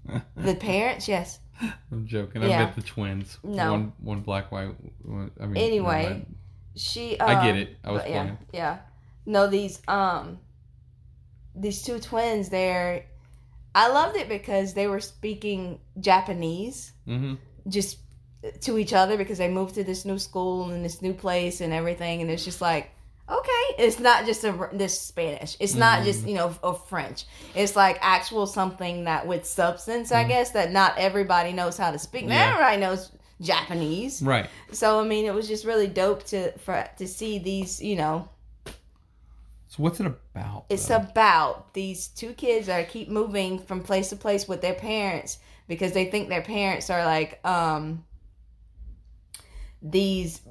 [0.35, 1.07] the parents?
[1.07, 1.39] Yes.
[1.91, 2.43] I'm joking.
[2.43, 2.59] I Yeah.
[2.59, 3.37] meant the twins.
[3.43, 3.71] No.
[3.71, 4.75] One one black white.
[5.03, 5.63] One, I mean.
[5.63, 6.25] Anyway.
[6.75, 7.19] She.
[7.19, 7.77] I get um, it.
[7.83, 8.77] I was but yeah, yeah.
[9.25, 10.39] No, these um,
[11.55, 12.49] these two twins.
[12.49, 13.05] They're.
[13.75, 16.91] I loved it because they were speaking Japanese.
[17.07, 17.35] Mm-hmm.
[17.69, 17.99] just
[18.61, 21.71] to each other because they moved to this new school and this new place and
[21.71, 22.91] everything and it's just like
[23.29, 27.23] okay it's not just a this spanish it's not just you know a french
[27.55, 30.27] it's like actual something that with substance i Mhm.
[30.27, 32.49] guess that not everybody knows how to speak not Yeah.
[32.51, 34.49] everybody knows japanese Right.
[34.73, 38.27] so i mean it was just really dope to for to see these you know
[39.67, 40.65] So what's it about?
[40.69, 40.97] it's though?
[40.97, 45.93] about these two kids that keep moving from place to place with their parents because
[45.93, 48.03] they think their parents are like um
[49.81, 50.41] these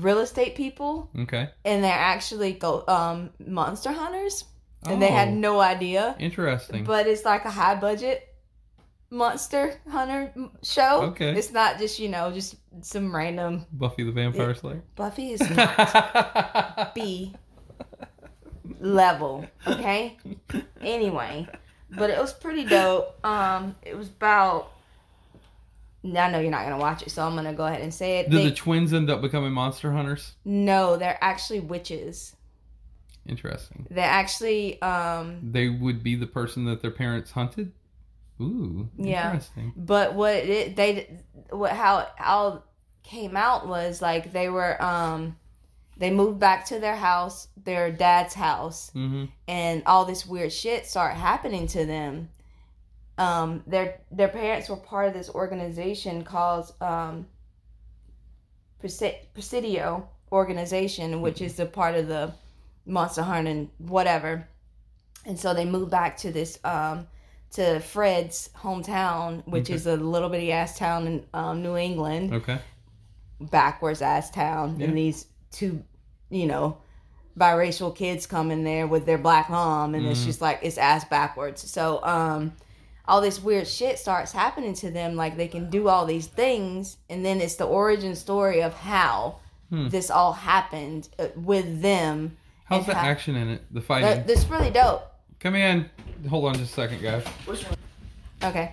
[0.00, 1.50] real estate people okay.
[1.64, 4.44] and they're actually go um monster hunters
[4.88, 6.84] and they had Oh, no idea Interesting.
[6.84, 8.28] but it's like a high budget
[9.10, 10.32] monster hunter
[10.62, 11.36] show Okay.
[11.36, 14.82] it's not just you know just some random Buffy the Vampire Slayer.
[14.96, 17.34] buffy is not B
[18.80, 19.46] level.
[19.66, 20.16] Okay.
[20.80, 21.46] Anyway,
[21.96, 23.24] but it was pretty dope.
[23.24, 24.72] Um, it was about.
[26.04, 28.30] I know you're not gonna watch it, so I'm gonna go ahead and say it.
[28.30, 30.34] Did They- the twins end up becoming monster hunters?
[30.44, 32.34] no, they're actually witches.
[33.26, 33.86] Interesting.
[33.90, 37.72] They're actually um They would be the person that their parents hunted.
[38.40, 39.26] Ooh, Yeah.
[39.26, 39.72] interesting.
[39.76, 41.18] but what it they
[41.50, 42.62] what how it
[43.04, 45.36] came out was like they were um
[45.98, 49.26] they moved back to their house, their dad's house, Mm-hmm.
[49.46, 52.30] and all this weird shit started happening to them.
[53.18, 57.26] Um, their their parents were part of this organization called um,
[58.80, 62.32] Presidio organization, which is a part of the
[62.86, 64.48] Monster and whatever.
[65.24, 67.06] And so they moved back to this um,
[67.52, 69.74] to Fred's hometown, which Okay.
[69.74, 72.58] is a little bitty ass town in um, New England Okay.
[73.40, 74.86] backwards ass town Yeah.
[74.86, 75.82] and these two
[76.30, 76.78] you know
[77.38, 80.26] biracial kids come in there with their black mom and it's Mhm.
[80.26, 82.52] just like it's ass backwards so um
[83.06, 86.96] all this weird shit starts happening to them like they can do all these things
[87.10, 89.36] and then it's the origin story of how
[89.70, 89.88] Hmm.
[89.88, 93.62] this all happened uh, with them How's the how- action in it?
[93.72, 94.06] The fighting.
[94.08, 95.02] That- that's really dope
[95.40, 95.88] Come in.
[96.28, 97.24] Hold on just a second, guys.
[98.44, 98.72] okay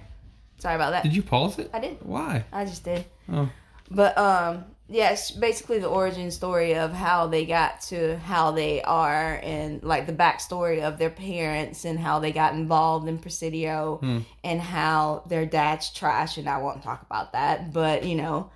[0.58, 1.70] sorry about that Did you pause it?
[1.74, 2.44] i did Why?
[2.52, 3.50] i just did Oh.
[3.92, 9.40] But um yeah, basically the origin story of how they got to how they are
[9.44, 14.20] and like the backstory of their parents and how they got involved in Presidio Hmm.
[14.44, 18.50] and how their dad's trash and I won't talk about that, but you know,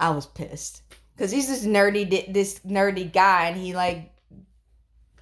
[0.00, 0.82] I was pissed
[1.18, 4.10] cuz he's this nerdy this nerdy guy and he like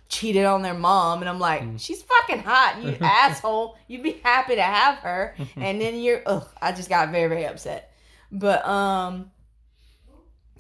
[0.09, 1.77] cheated on their mom and I'm like, Hmm.
[1.77, 3.77] she's fucking hot, you asshole.
[3.89, 7.47] You'd be happy to have her and then you're ugh, I just got very very
[7.47, 7.91] upset.
[8.31, 9.31] But um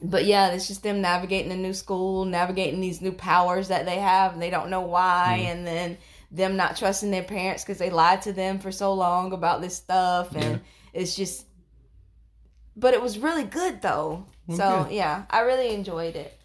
[0.02, 3.96] but yeah, it's just them navigating a new school, navigating these new powers that they
[3.98, 5.46] have, and they don't know why, Mm.
[5.52, 5.98] and then
[6.30, 9.76] them not trusting their parents because they lied to them for so long about this
[9.76, 10.60] stuff, and
[10.92, 11.46] it's just.
[12.74, 16.36] But it was really good though, Well, so yeah, I really enjoyed it.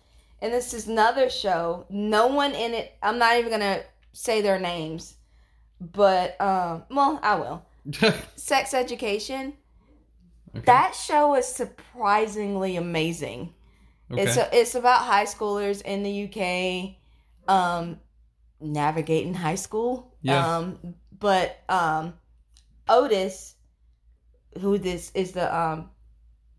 [0.42, 1.86] And this is another show.
[1.90, 2.94] No one in it.
[3.02, 3.82] I'm not even gonna
[4.14, 5.16] say their names,
[5.80, 7.66] but um, well, I will.
[8.36, 9.54] Sex Education.
[10.58, 10.66] Okay.
[10.66, 13.54] That show is surprisingly amazing.
[14.12, 14.24] okay.
[14.24, 16.96] It's a, it's about high schoolers in the UK
[17.48, 18.00] um
[18.60, 20.16] navigating high school.
[20.22, 20.58] Yeah.
[20.58, 22.14] Um but um
[22.90, 23.56] Otis
[24.60, 25.90] who this is the um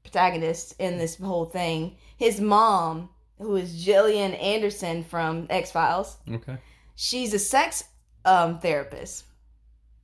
[0.03, 6.17] protagonist in this whole thing, his mom who is Gillian Anderson from X-Files.
[6.33, 6.59] okay.
[6.97, 7.85] She's a sex
[8.25, 9.25] um therapist.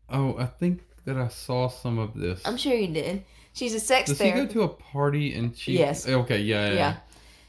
[0.09, 2.41] Oh, I think that I saw some of this.
[2.45, 3.25] I'm sure you did.
[3.55, 5.79] She's a sex Does he go to a party and she?
[5.79, 6.07] Yes.
[6.07, 6.41] Okay.
[6.41, 6.69] Yeah.
[6.69, 6.75] Yeah.
[6.75, 6.97] yeah.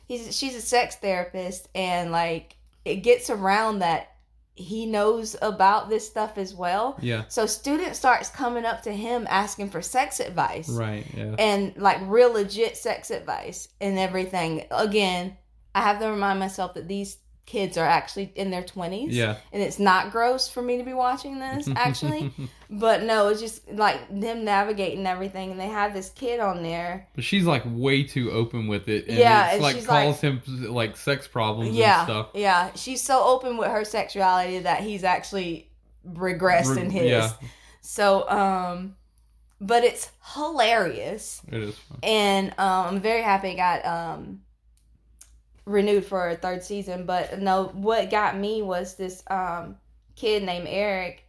[0.08, 4.12] He's she's a sex therapist and like it gets around that
[4.54, 6.98] he knows about this stuff as well.
[7.02, 7.24] Yeah.
[7.28, 10.70] So student starts coming up to him asking for sex advice.
[10.70, 11.06] Right.
[11.14, 11.36] Yeah.
[11.40, 14.66] And like real legit sex advice and everything.
[14.72, 15.36] Again,
[15.74, 19.08] I have to remind myself that these kids are actually in their 20s.
[19.12, 19.38] Yeah.
[19.54, 22.34] And it's not gross for me to be watching this actually.
[22.70, 27.08] but no, it's just like them navigating everything and they have this kid on there
[27.14, 29.08] but she's like way too open with it.
[29.08, 32.30] And Yeah, It's and like she's calls him like sex problems yeah, and stuff.
[32.34, 35.70] Yeah, she's so open with her sexuality that he's actually
[36.08, 37.04] regressed in his.
[37.10, 37.32] Yeah.
[37.82, 38.96] So, um,
[39.62, 42.00] but it's hilarious, It is fun.
[42.04, 44.42] and um, I'm very happy it got um
[45.66, 47.06] renewed for a third season.
[47.06, 49.78] But no, what got me was this um
[50.16, 51.24] kid named Eric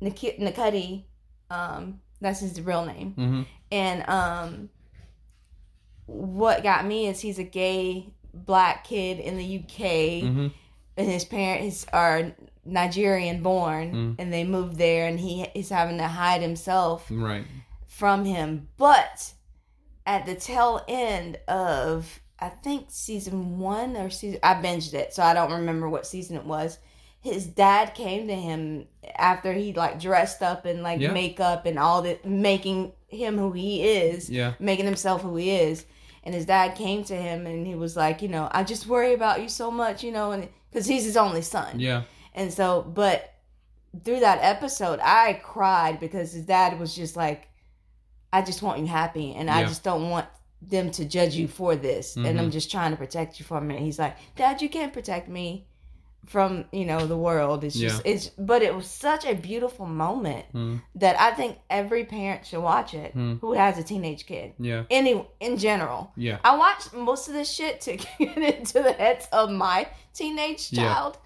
[0.00, 1.04] Nik- Ncuti.
[1.50, 3.12] Um, that's his real name.
[3.12, 4.68] hmm And um
[6.06, 10.48] what got me is he's a gay black kid in the UK hmm
[10.94, 12.32] and his parents are
[12.66, 14.14] Nigerian born Mm.
[14.18, 17.46] and they moved there and he is having to hide himself Right.
[17.86, 18.68] from him.
[18.76, 19.32] But
[20.04, 25.22] at the tail end of I think season one or season I binged it, so
[25.22, 26.78] I don't remember what season it was.
[27.20, 28.86] His dad came to him
[29.16, 31.12] after he like dressed up in like Yeah.
[31.12, 34.54] makeup and all that, making him who he is, Yeah.
[34.58, 35.86] making himself who he is.
[36.24, 39.14] And his dad came to him and he was like, you know, I just worry
[39.14, 41.78] about you so much, you know, and because he's his only son.
[41.78, 42.02] Yeah.
[42.34, 43.34] And so, but
[44.04, 47.48] through that episode, I cried because his dad was just like,
[48.32, 50.26] I just want you happy and I just don't want
[50.68, 52.16] them to judge you for this.
[52.16, 52.52] And I'm Mhm.
[52.52, 53.80] just trying to protect you from it.
[53.80, 55.66] He's like, Dad, you can't protect me
[56.26, 57.64] from, you know, the world.
[57.64, 60.80] It's just, it's, but it was such a beautiful moment Mm.
[60.94, 63.40] that I think every parent should watch it Mm.
[63.40, 64.52] who has a teenage kid.
[64.60, 64.84] Yeah.
[64.88, 66.12] Any, in general.
[66.16, 66.38] Yeah.
[66.44, 70.94] I watched most of this shit to get into the heads of my teenage Yeah.
[70.94, 71.18] child,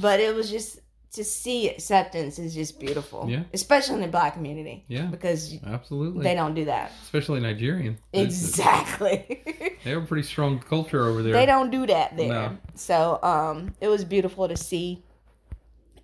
[0.00, 0.80] but it was just
[1.12, 3.26] to see acceptance is just beautiful.
[3.28, 3.42] Yeah.
[3.52, 4.84] Especially in the black community.
[4.86, 5.06] Yeah.
[5.06, 6.22] Because Absolutely.
[6.22, 6.92] they don't do that.
[7.02, 7.98] Especially Nigerian.
[8.12, 9.42] Exactly.
[9.82, 11.32] They have a pretty strong culture over there.
[11.32, 12.28] they don't do that there.
[12.28, 12.58] No.
[12.74, 15.02] So um it was beautiful to see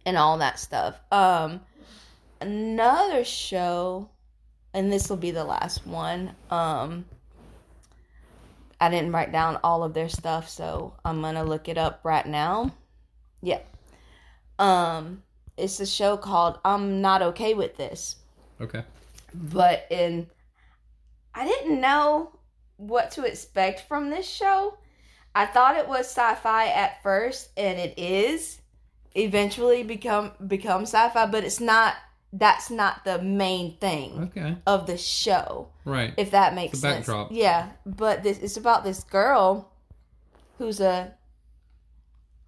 [0.06, 0.98] and all that stuff.
[1.12, 1.60] Um
[2.40, 4.08] another show
[4.72, 6.34] and this will be the last one.
[6.50, 7.04] Um
[8.80, 12.24] I didn't write down all of their stuff, so I'm gonna look it up right
[12.26, 12.70] now.
[13.42, 13.60] Yeah.
[14.58, 15.22] Um
[15.56, 18.16] it's a show called I'm Not Okay with This.
[18.60, 18.82] Okay.
[19.34, 20.28] But in
[21.34, 22.32] I didn't know
[22.76, 24.76] what to expect from this show.
[25.34, 28.60] I thought it was sci-fi at first and it is
[29.14, 31.94] eventually become become sci-fi, but it's not
[32.32, 34.56] that's not the main thing Okay.
[34.66, 36.12] of the show Right.
[36.16, 37.06] if that makes sense.
[37.06, 37.32] backdrop.
[37.32, 39.70] Yeah, but this it's about this girl
[40.58, 41.14] who's a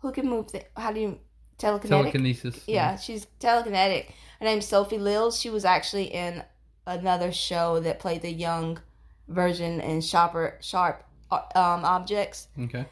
[0.00, 0.50] who can move.
[0.52, 1.18] The, how do you
[1.58, 1.88] telekinetic?
[1.88, 2.64] Telekinesis.
[2.66, 4.06] Yeah, she's telekinetic.
[4.38, 5.40] Her name's Sophie Lillis.
[5.40, 6.42] She was actually in
[6.86, 8.78] another show that played the young
[9.28, 12.48] version in Sharper Sharp uh, um, Objects.
[12.58, 12.86] Okay.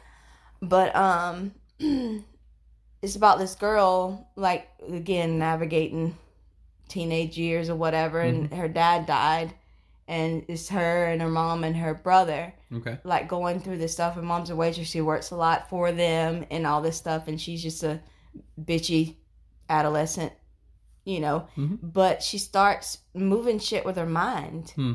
[0.61, 1.53] But um,
[3.01, 6.17] it's about this girl, like again navigating
[6.89, 9.53] teenage years or whatever, and her dad died,
[10.07, 12.97] and it's her and her mom and her brother Okay.
[13.03, 14.15] like going through this stuff.
[14.15, 14.87] Her mom's a waitress.
[14.87, 17.27] She works a lot for them and all this stuff.
[17.27, 17.99] And she's just a
[18.59, 19.15] bitchy
[19.69, 20.33] adolescent,
[21.05, 21.47] you know.
[21.57, 21.79] Mhm.
[21.81, 24.71] But she starts moving shit with her mind.
[24.75, 24.93] Hmm.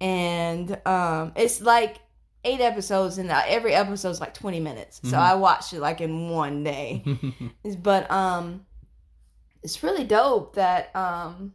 [0.00, 2.00] And um, it's like
[2.44, 5.00] eight episodes, and every episode's like 20 minutes.
[5.04, 5.20] So Mhm.
[5.20, 7.04] I watched it like in one day.
[7.82, 8.66] but um,
[9.62, 11.54] it's really dope that um,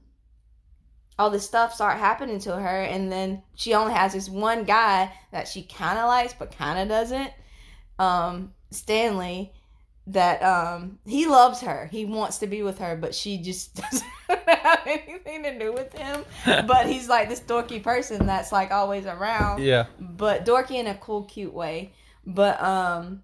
[1.19, 5.11] all this stuff start happening to her and then she only has this one guy
[5.31, 7.31] that she kind of likes but kind of doesn't
[7.97, 9.51] um stanley
[10.07, 14.07] that um he loves her he wants to be with her but she just doesn't
[14.47, 16.23] have anything to do with him
[16.65, 19.85] but he's like this dorky person that's like always around yeah.
[19.99, 21.91] but dorky in a cool cute way
[22.25, 23.21] but um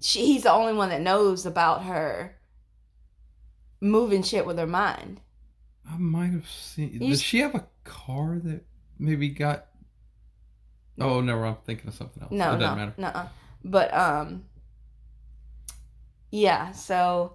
[0.00, 2.36] she, he's the only one that knows about her
[3.80, 5.20] moving shit with her mind
[5.92, 6.90] I might have seen.
[6.92, 8.64] You Does she have a car that
[8.98, 9.66] maybe got?
[10.98, 12.32] Oh no, I'm thinking of something else.
[12.32, 12.94] No, it doesn't no, matter.
[12.98, 13.30] no.
[13.64, 14.44] But um,
[16.40, 16.72] yeah.
[16.72, 17.34] So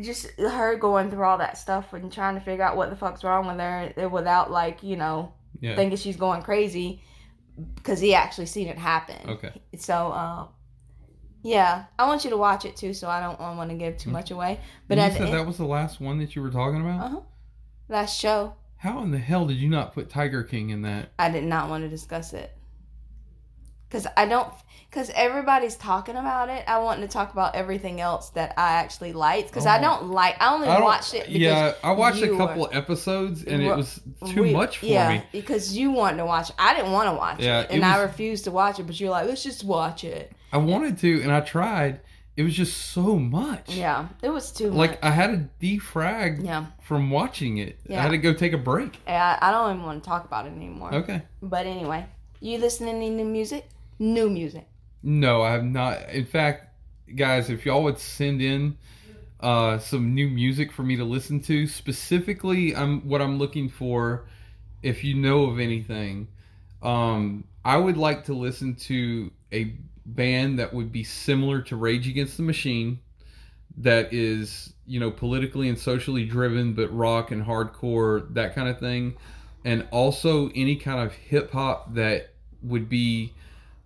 [0.00, 3.22] just her going through all that stuff and trying to figure out what the fuck's
[3.22, 5.76] wrong with her without like you know Yeah.
[5.76, 7.02] thinking she's going crazy
[7.76, 9.30] because he actually seen it happen.
[9.30, 9.52] Okay.
[9.78, 10.48] So um,
[11.42, 12.94] yeah, I want you to watch it too.
[12.94, 14.58] So I don't want to give too much away.
[14.88, 17.00] But But you said end, that was the last one that you were talking about.
[17.04, 17.20] uh huh,
[17.88, 21.10] last show, How in the hell did you not put Tiger King in that?
[21.18, 22.50] I did not want to discuss it.
[23.94, 24.52] Cause I don't,
[24.90, 26.64] cause everybody's talking about it.
[26.66, 29.52] I want to talk about everything else that I actually liked.
[29.52, 29.82] Cause I Oh.
[29.82, 30.34] don't like.
[30.40, 31.26] I only I watched it.
[31.26, 35.08] Because yeah, I watched a couple episodes and it was too we- much for yeah,
[35.10, 35.22] me.
[35.30, 36.50] because you wanted to watch.
[36.50, 36.56] it.
[36.58, 38.82] I didn't want to watch Yeah, it, it and I refused to watch it.
[38.88, 40.32] But you're like, let's just watch it.
[40.52, 42.00] I wanted to and I tried.
[42.36, 43.76] It was just so much.
[43.76, 44.76] Yeah, it was too much.
[44.76, 45.30] Like I had
[45.60, 47.78] to defrag yeah, from watching it.
[47.88, 48.00] Yeah.
[48.00, 48.98] I had to go take a break.
[49.06, 50.92] I, I don't even want to talk about it anymore.
[50.94, 51.22] Okay.
[51.40, 52.06] But anyway,
[52.40, 53.68] you listening to any new music?
[53.98, 54.66] New music.
[55.02, 56.08] No, I have not.
[56.10, 56.74] In fact,
[57.14, 58.76] guys, if y'all would send in
[59.40, 64.24] uh, some new music for me to listen to, specifically, I'm what I'm looking for.
[64.82, 66.28] If you know of anything,
[66.82, 69.74] um, I would like to listen to a
[70.06, 72.98] band that would be similar to Rage Against the Machine,
[73.78, 78.78] that is you know politically and socially driven, but rock and hardcore that kind of
[78.78, 79.14] thing,
[79.64, 82.30] and also any kind of hip hop that
[82.62, 83.32] would be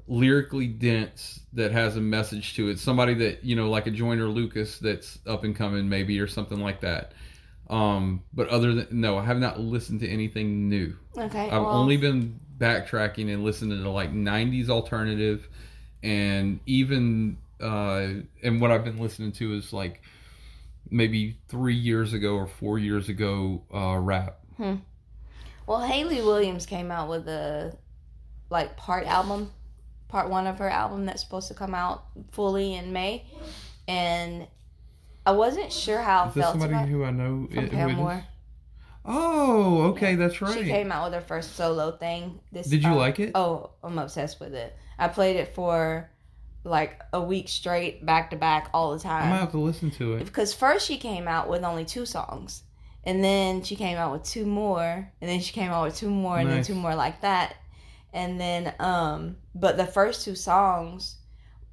[0.08, 2.78] lyrically dense that has a message to it.
[2.78, 6.60] Somebody that you know, like a Joyner Lucas, that's up and coming, maybe, or something
[6.60, 7.12] like that.
[7.70, 10.96] Um, but other than no, I have not listened to anything new.
[11.16, 11.44] Okay.
[11.44, 15.48] I've well, only been backtracking and listening to like '90s alternative,
[16.02, 18.08] and even uh,
[18.42, 20.02] and what I've been listening to is like
[20.90, 24.38] maybe three years ago or four years ago uh, rap.
[24.56, 24.76] Hmm.
[25.66, 27.76] Well, Hayley Williams came out with a
[28.48, 29.52] like part album,
[30.08, 33.24] part one of her album that's supposed to come out fully in May,
[33.86, 34.46] and
[35.26, 37.46] I wasn't sure how I Is this felt somebody about who I know?
[37.50, 37.70] from it- who it is?
[37.70, 38.24] Paramore.
[39.10, 40.52] Oh, okay, that's right.
[40.52, 42.40] She came out with her first solo thing.
[42.52, 43.32] This Did you uh, like it?
[43.34, 44.76] Oh, I'm obsessed with it.
[44.98, 46.10] I played it for
[46.64, 49.28] like a week straight, back to back, all the time.
[49.28, 50.24] I might have to listen to it.
[50.26, 52.64] because first she came out with only two songs
[53.04, 56.10] and then she came out with two more and then she came out with two
[56.10, 57.54] more and then two more like that
[58.12, 61.16] and then um but the first two songs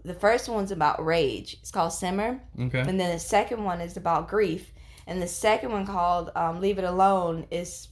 [0.03, 1.55] the first one's about rage.
[1.61, 2.79] It's called Simmer, Okay.
[2.81, 4.71] and then the second one is about grief,
[5.07, 7.88] and the second one called um, Leave It Alone is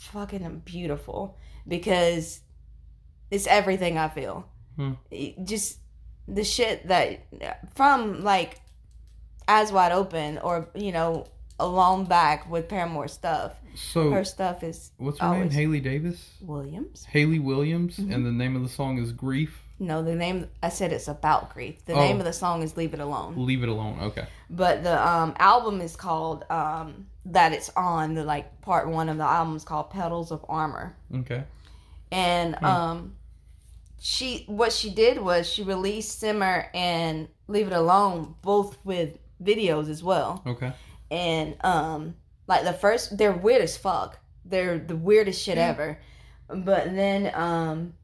[0.00, 2.40] fucking beautiful because
[3.30, 4.46] it's everything I feel.
[4.76, 4.92] Hmm.
[5.42, 5.78] Just
[6.28, 7.26] the shit that
[7.74, 8.60] from like
[9.48, 11.26] Eyes Wide Open or you know
[11.60, 13.52] along back with Paramore stuff.
[13.74, 15.50] So Her stuff is what's her name?
[15.50, 16.30] Hayley Davis.
[16.40, 17.04] Williams.
[17.06, 18.14] Hayley Williams, Mhm.
[18.14, 21.52] and the name of the song is "Grief." No, the name I said it's about
[21.52, 21.84] grief.
[21.84, 21.98] The Oh.
[22.00, 23.34] name of the song is Leave It Alone.
[23.36, 23.98] Leave it alone.
[24.00, 24.26] Okay.
[24.48, 29.16] But the um, album is called um, that it's on the like part one of
[29.18, 30.94] the album is called Petals of Armor.
[31.12, 31.42] Okay.
[32.12, 32.64] And Hmm.
[32.64, 33.16] um,
[33.98, 39.88] she what she did was she released Simmer and Leave It Alone both with videos
[39.88, 40.42] as well.
[40.46, 40.72] Okay.
[41.10, 42.14] And um,
[42.46, 44.18] like the first, they're weird as fuck.
[44.44, 45.68] They're the weirdest shit Yeah.
[45.68, 45.98] ever.
[46.48, 47.94] But then um,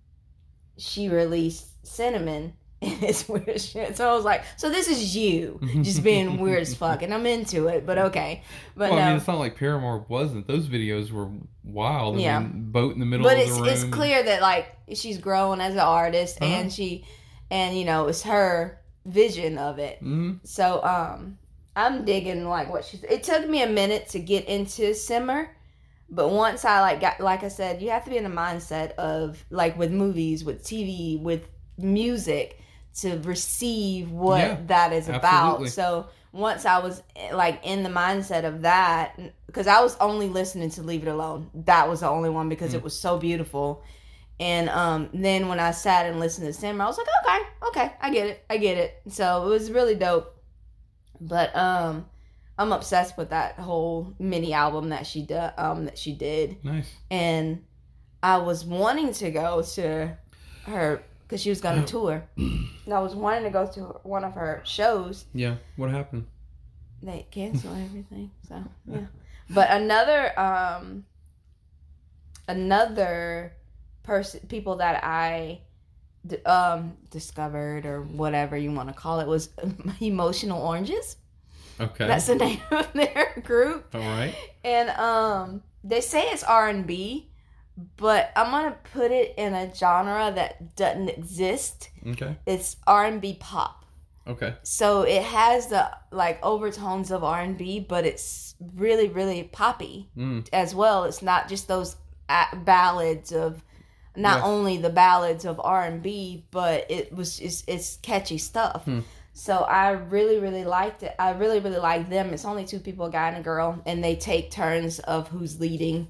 [0.77, 2.55] she released Cinnamon.
[2.83, 3.99] And it's weird as shit.
[3.99, 7.03] So I was like, so this is you just being weird as fuck.
[7.03, 8.43] And I'm into it, but okay.
[8.75, 9.07] But well, I no.
[9.09, 10.47] mean, it's not like Paramore wasn't.
[10.49, 11.29] Those videos were
[11.63, 12.17] wild.
[12.17, 12.39] I Yeah.
[12.39, 13.65] mean, boat in the middle but of it's the room.
[13.65, 16.51] But it's clear that like she's growing as an artist Uh-huh.
[16.51, 17.05] and she
[17.51, 21.37] and you know it's her vision of it hmm so um
[21.87, 25.51] i'm digging like what she's it took me a minute to get into simmer
[26.09, 28.93] but once i like got like i said you have to be in the mindset
[28.97, 31.47] of like with movies with tv with
[31.78, 32.61] music
[32.95, 37.03] to receive what Yeah, that is about so once i was
[37.33, 41.49] like in the mindset of that because i was only listening to leave it alone
[41.55, 42.76] that was the only one because Mm.
[42.76, 43.83] it was so beautiful
[44.39, 47.93] and um, then when I sat and listened to Simmer, I was like, okay, okay,
[48.01, 49.03] I get it, I get it.
[49.11, 50.35] So it was really dope.
[51.21, 52.07] But um,
[52.59, 55.53] I'm obsessed with that whole mini album that she did.
[55.59, 56.91] Um, that she did, Nice.
[57.11, 57.64] and
[58.23, 60.16] I was wanting to go to
[60.66, 62.23] her because she was going to tour.
[62.37, 65.25] And I was wanting to go to one of her shows.
[65.33, 65.57] Yeah.
[65.77, 66.27] What happened?
[67.03, 68.31] They cancel everything.
[68.47, 69.07] So yeah.
[69.49, 71.05] But another um,
[72.49, 73.53] another
[74.03, 75.61] person, people that I
[76.47, 79.49] um discovered or whatever you want to call it was
[80.01, 81.16] emotional oranges.
[81.81, 82.07] Okay.
[82.07, 83.95] That's the name of their group.
[83.95, 84.35] All right.
[84.64, 87.31] And um they say it's R&B,
[87.97, 91.89] but I'm going to put it in a genre that doesn't exist.
[92.07, 92.37] Okay.
[92.45, 93.87] It's R&B pop.
[94.29, 94.55] Okay.
[94.62, 100.47] So it has the like overtones of R&B, but it's really really poppy Mm.
[100.53, 101.05] as well.
[101.05, 101.97] It's not just those
[102.64, 103.64] ballads of
[104.21, 104.45] not Yeah.
[104.47, 108.85] only the ballads of R&B, but it was it's, it's catchy stuff.
[108.85, 109.01] Hmm.
[109.33, 111.14] So I really really liked it.
[111.18, 112.33] I really really like them.
[112.35, 115.59] It's only two people, a guy and a girl, and they take turns of who's
[115.61, 116.09] leading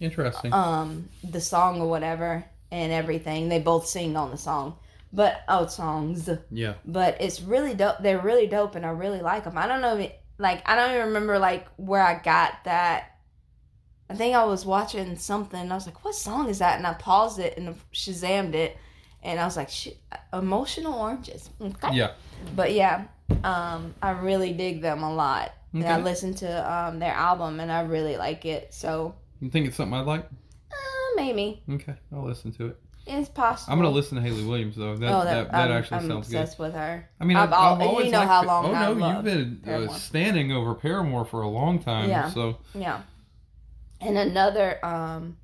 [0.00, 0.52] Interesting.
[0.52, 3.48] um the song or whatever and everything.
[3.48, 4.76] They both sing on the song.
[5.12, 6.74] But oh, songs yeah.
[6.86, 7.96] but it's really dope.
[8.00, 9.58] They're really dope, and I really like them.
[9.58, 13.10] I don't know, if it, like I don't even remember like where I got that.
[14.10, 15.60] I think I was watching something.
[15.60, 18.76] And I was like, "What song is that?" And I paused it and Shazammed it,
[19.22, 19.70] and I was like,
[20.32, 21.94] "Emotional Oranges." Okay.
[21.94, 22.12] Yeah.
[22.56, 23.04] But yeah,
[23.44, 25.52] um, I really dig them a lot.
[25.74, 28.74] And I listened to um, their album, and I really like it.
[28.74, 30.24] So You think it's something I'd like?
[30.70, 30.74] uh,
[31.16, 31.94] maybe Okay.
[32.12, 32.76] I'll listen to it.
[33.06, 33.72] it's possible.
[33.72, 34.96] I'm gonna listen to Hayley Williams though.
[34.96, 36.40] That oh, that, that I'm, actually I'm sounds good.
[36.40, 37.08] obsessed with her.
[37.20, 39.62] I mean, I've I've, I've you always know liked how long Oh no, you've been
[39.66, 42.10] uh, standing over Paramore for a long time.
[42.10, 42.28] Yeah.
[42.28, 43.00] So Yeah.
[44.02, 45.36] And another um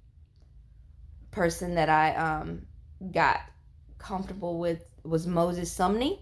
[1.30, 2.66] person that I um
[3.12, 3.40] got
[3.98, 6.18] comfortable with was Moses Sumney.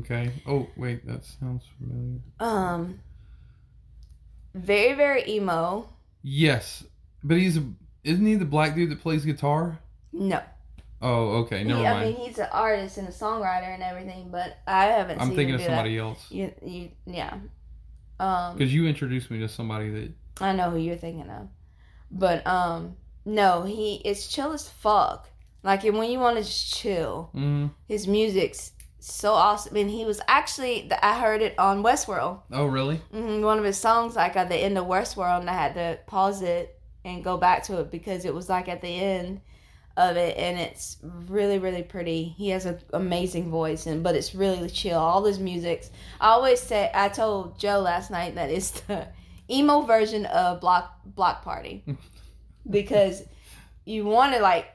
[0.00, 0.30] okay.
[0.46, 2.20] Oh wait, that sounds familiar.
[2.40, 3.00] Um
[4.54, 5.88] very very emo.
[6.22, 6.84] Yes,
[7.22, 7.64] but he's a,
[8.04, 9.78] isn't he the black dude that plays guitar?
[10.12, 10.42] No.
[11.00, 11.62] Oh, okay.
[11.62, 15.20] Never He- I mean he's an artist and a songwriter and everything, but I haven't.
[15.20, 16.02] I'm thinking of somebody that.
[16.02, 17.38] else You, you yeah.
[18.20, 20.12] Um because you introduced me to somebody that.
[20.40, 21.48] I know who you're thinking of.
[22.10, 25.28] But um no, he it's chill as fuck.
[25.62, 27.30] Like and when you want to just chill.
[27.34, 32.66] Mm, his music's so awesome and he was actually i heard it on westworld oh
[32.66, 32.96] really?
[33.12, 35.98] hmm one of his songs like at the end of westworld and i had to
[36.06, 39.40] pause it and go back to it because it was like at the end
[39.96, 40.96] of it and it's
[41.28, 45.38] really really pretty he has an amazing voice and but it's really chill all his
[45.38, 45.90] music's
[46.20, 49.06] i always say i told joe last night that it's the
[49.50, 51.84] emo version of block block party
[52.70, 53.22] because
[53.84, 54.66] you want to like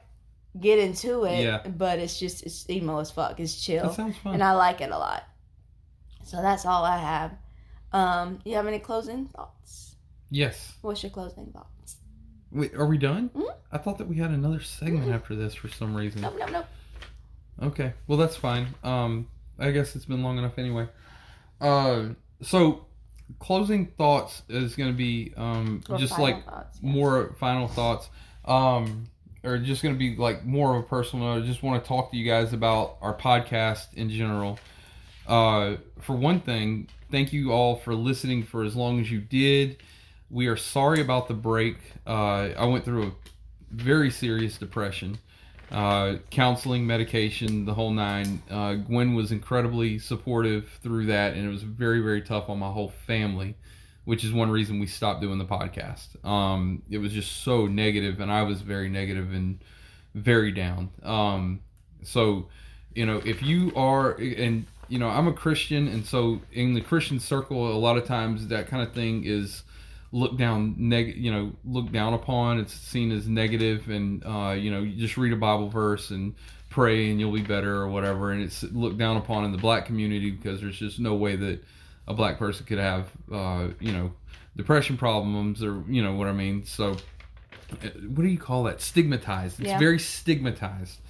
[0.60, 1.62] get into it Yeah.
[1.66, 4.34] but it's just it's emo as fuck it's chill That sounds fun.
[4.34, 5.24] and I like it a lot.
[6.24, 7.32] So that's all I have.
[7.92, 9.96] Um, you have any closing thoughts?
[10.30, 10.72] yes.
[10.82, 11.96] What's your closing thoughts?
[12.50, 13.30] Wait, are we done?
[13.34, 13.54] Mhm.
[13.70, 15.14] I thought that we had another segment Mhm.
[15.14, 16.22] after this for some reason.
[16.22, 16.64] No, no, no.
[17.62, 18.68] Okay, well that's fine.
[18.82, 20.88] Um, I guess it's been long enough anyway.
[21.60, 22.10] Uh,
[22.42, 22.86] so
[23.38, 26.92] closing thoughts is going to be um, just like thoughts, yes.
[26.94, 28.08] more final thoughts.
[28.44, 29.08] Um,
[29.44, 31.42] or just going to be like more of a personal note.
[31.42, 34.58] I just want to talk to you guys about our podcast in general.
[35.26, 39.76] Uh, for one thing, thank you all for listening for as long as you did.
[40.30, 41.76] We are sorry about the break.
[42.06, 43.12] Uh, I went through a
[43.70, 45.18] very serious depression,
[45.70, 48.42] uh, counseling, medication, the whole nine.
[48.50, 52.70] Uh, Gwen was incredibly supportive through that, and it was very, very tough on my
[52.70, 53.56] whole family,
[54.04, 56.24] which is one reason we stopped doing the podcast.
[56.24, 59.58] Um, it was just so negative, and I was very negative and
[60.14, 60.90] very down.
[61.02, 61.60] Um,
[62.02, 62.48] so,
[62.94, 66.80] you know, if you are, and you know, I'm a Christian, and so in the
[66.80, 69.62] Christian circle, a lot of times that kind of thing is
[70.14, 72.58] looked down neg you know looked down upon.
[72.60, 76.34] It's seen as negative and uh you know you just read a bible verse and
[76.70, 78.30] pray and you'll be better or whatever.
[78.30, 81.64] And it's looked down upon in the black community because there's just no way that
[82.06, 84.12] a black person could have uh you know
[84.56, 86.64] depression problems or you know what i mean?
[86.64, 86.96] So
[88.06, 88.80] what do you call that?
[88.80, 89.58] Stigmatized.
[89.58, 89.78] It's Yeah.
[89.80, 91.00] very stigmatized.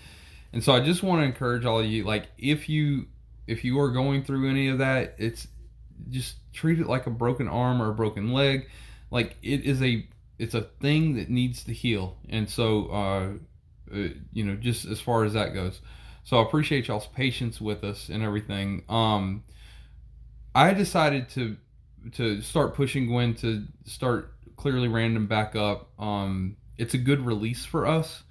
[0.55, 3.07] And so i just want to encourage all of you like if you
[3.47, 5.47] if you are going through any of that it's
[6.11, 8.69] just treat it like a broken arm or a broken leg
[9.15, 10.07] like it is a
[10.41, 12.19] it's a thing that needs to heal.
[12.29, 13.29] And so uh,
[13.95, 15.81] uh you know just as far as that goes.
[16.25, 18.83] So i appreciate y'all's patience with us and everything.
[18.89, 19.45] Um
[20.55, 21.57] i decided to
[22.13, 25.91] to start pushing gwen to start clearly random back up.
[25.99, 28.25] Um it's a good release for us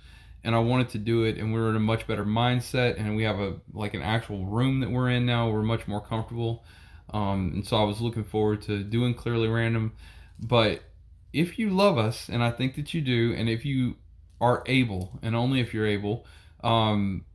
[0.44, 3.24] and i wanted to do it and we're in a much better mindset and we
[3.24, 5.50] have a like an actual room that we're in now.
[5.50, 6.66] We're much more comfortable.
[7.14, 9.94] Um, and so I was looking forward to doing Clearly Random.
[10.40, 10.82] But
[11.32, 13.96] if you love us, and I think that you do, and if you
[14.40, 16.26] are able, and only if you're able,
[16.64, 17.26] um,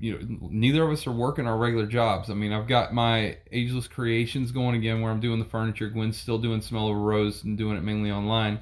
[0.00, 2.30] you know, neither of us are working our regular jobs.
[2.30, 5.88] I mean, I've got my Ageless Creations going again, where I'm doing the furniture.
[5.88, 8.60] Gwen's still doing Smell of a Rose and doing it mainly online.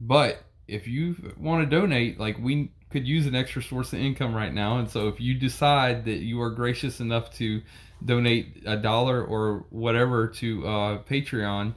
[0.00, 4.34] But if you want to donate, like we could use an extra source of income
[4.34, 7.62] right now, and so if you decide that you are gracious enough to
[8.04, 11.74] donate a dollar or whatever to uh, Patreon,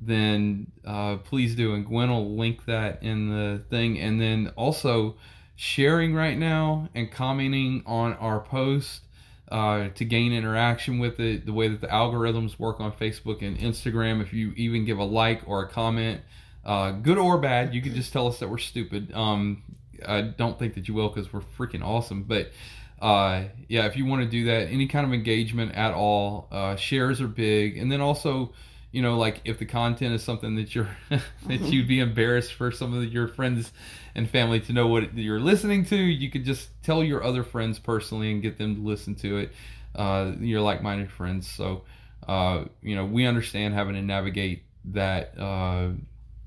[0.00, 1.74] then uh, please do.
[1.74, 3.98] And Gwen will link that in the thing.
[3.98, 5.16] And then also
[5.56, 9.02] sharing right now and commenting on our post
[9.50, 13.58] uh, to gain interaction with it, the way that the algorithms work on Facebook and
[13.58, 14.22] Instagram.
[14.22, 16.20] If you even give a like or a comment,
[16.64, 19.12] uh, good or bad, you can just tell us that we're stupid.
[19.12, 19.62] Um,
[20.06, 22.22] I don't think that you will because we're freaking awesome.
[22.22, 22.52] But
[23.00, 26.76] uh, yeah, if you want to do that, any kind of engagement at all, uh,
[26.76, 27.76] shares are big.
[27.76, 28.52] And then also,
[28.92, 32.70] you know, like if the content is something that you're that you'd be embarrassed for
[32.70, 33.72] some of your friends
[34.14, 37.78] and family to know what you're listening to, you could just tell your other friends
[37.78, 39.52] personally and get them to listen to it.
[39.94, 41.48] Uh, your like-minded friends.
[41.48, 41.82] So,
[42.28, 45.36] uh, you know, we understand having to navigate that.
[45.38, 45.90] Uh,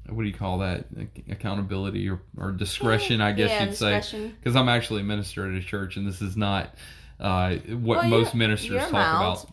[0.10, 0.86] what do you call that?
[1.30, 4.36] Accountability or, or discretion, I guess yeah, you'd say discretion.
[4.40, 6.76] because I'm actually a minister at a church, and this is not
[7.20, 9.46] uh, what Well, most ministers talk about.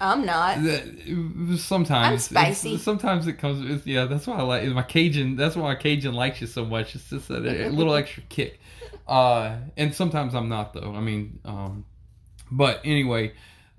[0.00, 0.62] I'm not.
[0.62, 2.76] The- Sometimes, I'm spicy.
[2.78, 3.86] sometimes it comes.
[3.86, 5.36] Yeah, that's why I like my Cajun.
[5.36, 6.94] That's why my Cajun likes you so much.
[6.94, 8.60] It's just a, a little extra kick.
[9.08, 10.92] Uh, and sometimes I'm not though.
[10.94, 11.84] I mean, um,
[12.50, 13.32] but anyway,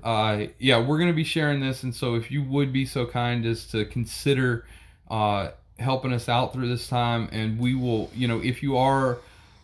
[0.03, 3.45] uh, yeah, we're gonna be sharing this, and so if you would be so kind
[3.45, 4.65] as to consider
[5.11, 5.49] uh,
[5.79, 9.17] helping us out through this time, and we will, you know, if you are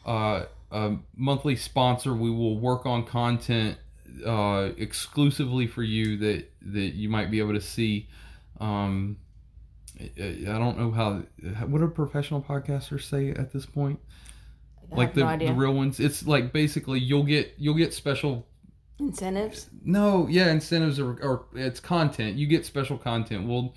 [0.05, 3.77] uh, a monthly sponsor, we will work on content
[4.25, 8.07] uh, exclusively for you that that you might be able to see.
[8.59, 9.17] Um,
[9.99, 11.23] I I don't know how.
[11.65, 13.99] What do professional podcasters say at this point?
[14.91, 15.99] Like the, no the real ones.
[15.99, 18.45] It's like basically you'll get you'll get special
[18.99, 19.69] incentives.
[19.83, 22.35] no, yeah, incentives or, or it's content.
[22.35, 23.47] You get special content.
[23.47, 23.73] We'll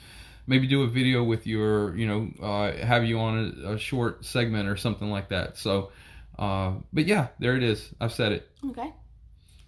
[0.47, 3.79] maybe do a video with you or, you know, uh, have you on a, a
[3.79, 5.59] short segment or something like that.
[5.59, 5.91] So,
[6.39, 7.91] uh, but yeah, there it is.
[8.01, 8.51] I've said it.
[8.71, 8.93] Okay.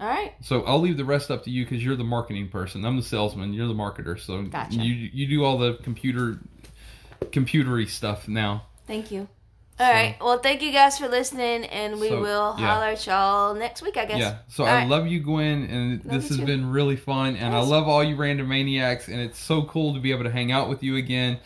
[0.01, 0.33] All right.
[0.43, 2.85] So I'll leave the rest up to you because you're the marketing person.
[2.85, 3.53] I'm the salesman.
[3.53, 4.19] You're the marketer.
[4.19, 4.77] So Gotcha.
[4.77, 6.39] you you do all the computer
[7.27, 8.65] computery stuff now.
[8.87, 9.29] Thank you.
[9.81, 10.17] All right.
[10.21, 12.67] Well, thank you guys for listening, and we So, will yeah.
[12.67, 14.19] holler at y'all next week, I guess.
[14.19, 14.39] Yeah.
[14.49, 14.89] So All I right.
[14.89, 16.47] love you, Gwen, and Love this has too.
[16.47, 17.37] been really fun.
[17.37, 20.33] And I love all you random maniacs, and it's so cool to be able to
[20.33, 21.39] hang out with you again.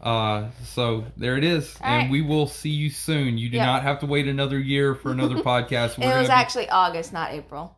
[0.00, 2.10] Uh, so there it is, All and right.
[2.12, 3.38] we will see you soon.
[3.38, 3.66] You do Yep.
[3.66, 5.98] not have to wait another year for another podcast.
[5.98, 7.76] It was be- actually August, not April.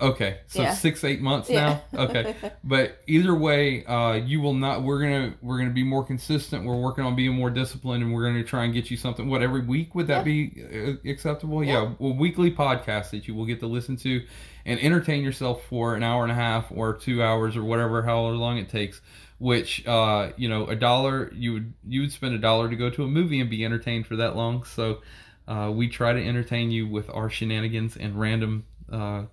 [0.00, 0.74] Okay, so Yeah.
[0.74, 1.80] six eight months Yeah.
[1.92, 2.02] now.
[2.04, 2.34] Okay,
[2.64, 4.82] but either way, uh, you will not.
[4.84, 6.64] We're gonna we're gonna be more consistent.
[6.64, 9.28] We're working on being more disciplined, and we're gonna try and get you something.
[9.28, 10.64] What every week would that be
[11.04, 11.64] uh, acceptable?
[11.64, 14.24] Yeah, weekly podcast that you will get to listen to
[14.64, 18.36] and entertain yourself for an hour and a half or two hours or whatever, however
[18.36, 19.00] long it takes.
[19.38, 22.88] Which uh, you know, a dollar you would you would spend a dollar to go
[22.90, 24.62] to a movie and be entertained for that long.
[24.64, 25.00] So
[25.48, 28.64] uh, we try to entertain you with our shenanigans and random.
[28.92, 29.24] Uh,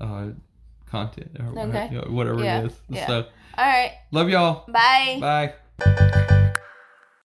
[0.00, 0.26] uh,
[0.90, 1.88] content or Okay.
[1.92, 2.80] you know, whatever Yeah, it is.
[2.88, 3.06] yeah.
[3.06, 3.26] So
[3.58, 3.92] All right.
[4.10, 4.64] love y'all.
[4.68, 5.18] Bye.
[5.20, 6.46] Bye.